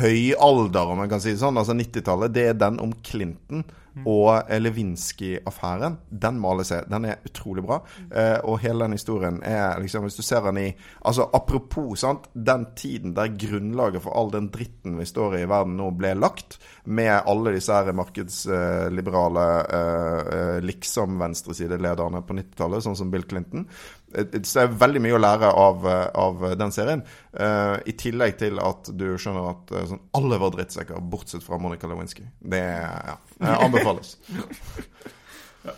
høyalder, 0.01 0.91
om 0.91 1.05
man 1.05 1.13
kan 1.13 1.23
si 1.23 1.37
det 1.37 1.43
sånn. 1.43 1.61
Altså 1.61 1.79
90-tallet. 1.79 2.35
Det 2.35 2.49
er 2.51 2.59
den 2.59 2.83
om 2.83 2.91
Clinton 3.07 3.63
og 4.09 4.49
Lewinsky-affæren. 4.49 5.99
Den 6.09 6.41
males 6.41 6.73
jeg. 6.73 6.89
Den 6.89 7.05
er 7.05 7.21
utrolig 7.29 7.65
bra. 7.67 7.83
Eh, 8.09 8.39
og 8.49 8.61
hele 8.65 8.87
den 8.87 8.97
historien 8.97 9.43
er 9.45 9.79
liksom 9.81 10.07
Hvis 10.07 10.17
du 10.17 10.23
ser 10.23 10.41
den 10.47 10.59
i 10.59 10.69
Altså 11.05 11.29
apropos 11.35 12.01
sant, 12.01 12.29
den 12.35 12.67
tiden 12.77 13.15
der 13.15 13.35
grunnlaget 13.37 14.03
for 14.03 14.17
all 14.17 14.33
den 14.33 14.49
dritten 14.53 14.97
vi 14.99 15.05
står 15.05 15.37
i 15.37 15.43
i 15.43 15.49
verden 15.51 15.77
nå, 15.79 15.91
ble 15.97 16.15
lagt, 16.19 16.59
med 16.85 17.13
alle 17.29 17.55
disse 17.57 17.75
her 17.75 17.95
markedsliberale 17.97 19.47
eh, 19.63 20.33
eh, 20.37 20.59
liksom 20.65 21.19
venstresidelederne 21.21 22.23
på 22.27 22.37
90-tallet, 22.39 22.85
sånn 22.85 22.99
som 22.99 23.13
Bill 23.13 23.27
Clinton. 23.29 23.67
Så 24.13 24.59
det 24.59 24.63
er 24.63 24.75
veldig 24.83 25.03
mye 25.05 25.17
å 25.17 25.21
lære 25.23 25.51
av, 25.57 25.87
eh, 25.89 26.05
av 26.21 26.45
den 26.61 26.75
serien. 26.75 27.05
Uh, 27.33 27.79
I 27.89 27.95
tillegg 27.97 28.37
til 28.43 28.61
at 28.63 28.91
du 28.93 29.07
skjønner 29.17 29.49
at 29.55 29.73
uh, 29.73 29.85
sånn, 29.89 30.03
alle 30.19 30.39
var 30.43 30.53
drittsekker, 30.55 31.01
bortsett 31.13 31.45
fra 31.47 31.59
Monica 31.63 31.89
Lewinsky. 31.91 32.27
Det 32.39 32.63
ja, 32.63 33.17
anbefales. 33.57 34.17
ja. 35.67 35.77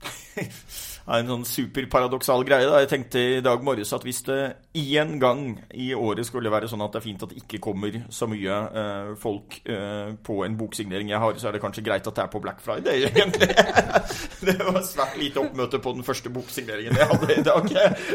er 1.04 1.20
en 1.20 1.30
sånn 1.30 1.44
superparadoksal 1.48 2.44
greie. 2.48 2.66
Da. 2.68 2.80
Jeg 2.82 2.90
tenkte 2.92 3.22
i 3.36 3.40
dag 3.44 3.64
morges 3.64 3.92
at 3.96 4.04
hvis 4.06 4.22
det 4.24 4.38
én 4.74 5.18
gang 5.22 5.42
i 5.76 5.90
året 5.94 6.26
skulle 6.26 6.52
være 6.52 6.68
sånn 6.70 6.82
at 6.84 6.94
det 6.94 7.00
er 7.00 7.04
fint 7.04 7.24
at 7.26 7.32
det 7.32 7.42
ikke 7.42 7.60
kommer 7.62 7.98
så 8.14 8.28
mye 8.30 8.56
eh, 8.80 9.10
folk 9.20 9.58
eh, 9.68 10.14
på 10.24 10.38
en 10.46 10.56
boksignering 10.58 11.12
jeg 11.12 11.20
har, 11.20 11.36
så 11.38 11.50
er 11.50 11.56
det 11.56 11.62
kanskje 11.62 11.84
greit 11.86 12.08
at 12.08 12.16
det 12.16 12.24
er 12.24 12.32
på 12.32 12.40
Black 12.42 12.62
Friday, 12.64 13.04
egentlig. 13.10 13.50
det 14.44 14.56
var 14.64 14.80
svært 14.86 15.18
lite 15.20 15.44
oppmøte 15.44 15.80
på 15.84 15.94
den 15.98 16.06
første 16.06 16.32
boksigneringen 16.32 16.96
jeg 16.96 17.10
hadde 17.12 17.38
i 17.38 17.46
dag. 17.46 17.70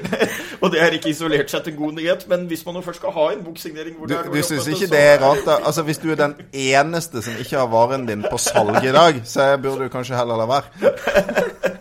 Og 0.64 0.74
det 0.74 0.84
er 0.84 0.98
ikke 0.98 1.14
isolert 1.14 1.54
sett 1.54 1.70
en 1.72 1.78
god 1.80 1.98
nyhet, 2.00 2.26
men 2.32 2.48
hvis 2.50 2.66
man 2.66 2.80
nå 2.80 2.86
først 2.86 3.04
skal 3.04 3.16
ha 3.16 3.30
en 3.36 3.44
boksignering 3.46 4.00
Du, 4.10 4.16
du 4.34 4.42
syns 4.44 4.68
ikke 4.68 4.90
det 4.92 5.04
er 5.14 5.22
rart, 5.22 5.46
da? 5.46 5.60
Altså, 5.64 5.86
hvis 5.88 6.02
du 6.02 6.10
er 6.12 6.20
den 6.20 6.36
eneste 6.52 7.22
som 7.22 7.38
ikke 7.40 7.62
har 7.62 7.70
varen 7.72 8.08
din 8.10 8.26
på 8.26 8.42
salg 8.42 8.82
i 8.82 8.96
dag, 8.96 9.22
så 9.30 9.54
burde 9.62 9.86
du 9.86 9.94
kanskje 9.94 10.18
heller 10.18 10.40
la 10.40 10.50
være 10.50 11.78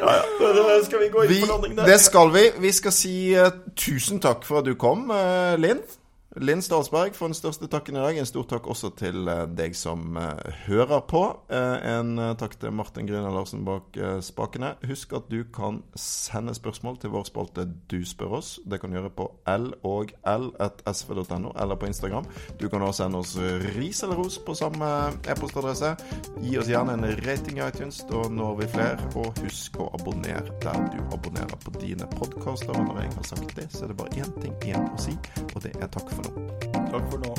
ja, 0.00 0.14
ja. 0.18 0.78
Skal 0.84 1.02
vi 1.04 1.08
gå 1.12 1.24
inn 1.24 1.32
vi, 1.32 1.40
på 1.44 1.50
landing 1.52 1.76
der? 1.78 1.90
Det 1.90 1.98
skal 2.02 2.32
vi. 2.34 2.44
Vi 2.62 2.72
skal 2.72 2.94
si 2.96 3.16
uh, 3.38 3.50
tusen 3.78 4.22
takk 4.22 4.46
for 4.48 4.62
at 4.62 4.68
du 4.68 4.74
kom, 4.80 5.08
uh, 5.10 5.54
Linn. 5.60 5.82
Linn 6.40 6.62
Stalsberg 6.64 7.12
for 7.12 7.28
den 7.28 7.36
største 7.36 7.68
takken 7.68 7.98
i 7.98 8.00
dag. 8.00 8.16
En 8.16 8.28
stor 8.28 8.46
takk 8.48 8.64
også 8.72 8.88
til 8.96 9.28
eh, 9.28 9.42
deg 9.52 9.74
som 9.76 10.16
eh, 10.16 10.54
hører 10.64 11.02
på. 11.04 11.20
Eh, 11.52 11.84
en 11.92 12.16
takk 12.40 12.56
til 12.62 12.72
Martin 12.72 13.08
Grüner 13.08 13.34
Larsen 13.34 13.66
bak 13.66 13.98
spakene. 14.24 14.72
Husk 14.88 15.12
at 15.18 15.28
du 15.28 15.42
kan 15.52 15.82
sende 15.98 16.54
spørsmål 16.56 16.96
til 17.02 17.12
vår 17.12 17.26
spalte 17.28 17.66
Du 17.90 18.00
spør 18.08 18.38
oss. 18.38 18.54
Det 18.64 18.80
kan 18.80 18.88
du 18.88 18.96
gjøre 18.96 19.12
på 19.12 19.26
l 19.52 19.68
og 19.84 20.14
l.sv.no 20.24 21.52
eller 21.52 21.76
på 21.76 21.90
Instagram. 21.90 22.24
Du 22.56 22.68
kan 22.72 22.80
også 22.80 23.04
sende 23.04 23.20
oss 23.20 23.36
ris 23.76 24.02
eller 24.02 24.16
ros 24.22 24.40
på 24.40 24.56
samme 24.56 24.88
e-postadresse. 25.28 25.92
Gi 26.40 26.56
oss 26.62 26.72
gjerne 26.72 26.96
en 26.96 27.06
rating 27.26 27.60
i 27.60 27.66
iTunes. 27.66 28.00
Da 28.08 28.24
når 28.32 28.56
vi 28.62 28.70
flere. 28.72 29.10
Og 29.20 29.36
husk 29.44 29.76
å 29.84 29.90
abonnere 30.00 30.56
der 30.64 30.80
du 30.94 30.98
abonnerer 31.12 31.60
på 31.60 31.76
dine 31.76 32.08
podkaster. 32.16 32.72
Når 32.72 33.04
jeg 33.04 33.14
har 33.18 33.30
sagt 33.34 33.56
det, 33.60 33.68
så 33.76 33.84
er 33.84 33.92
det 33.92 34.00
bare 34.00 34.24
én 34.24 34.34
ting 34.40 34.56
igjen 34.64 34.88
å 34.88 35.00
si, 35.00 35.12
og 35.52 35.60
det 35.66 35.76
er 35.76 35.92
takk 35.92 36.08
for 36.08 36.21
Takk 36.90 37.04
for 37.10 37.18
nå. 37.18 37.34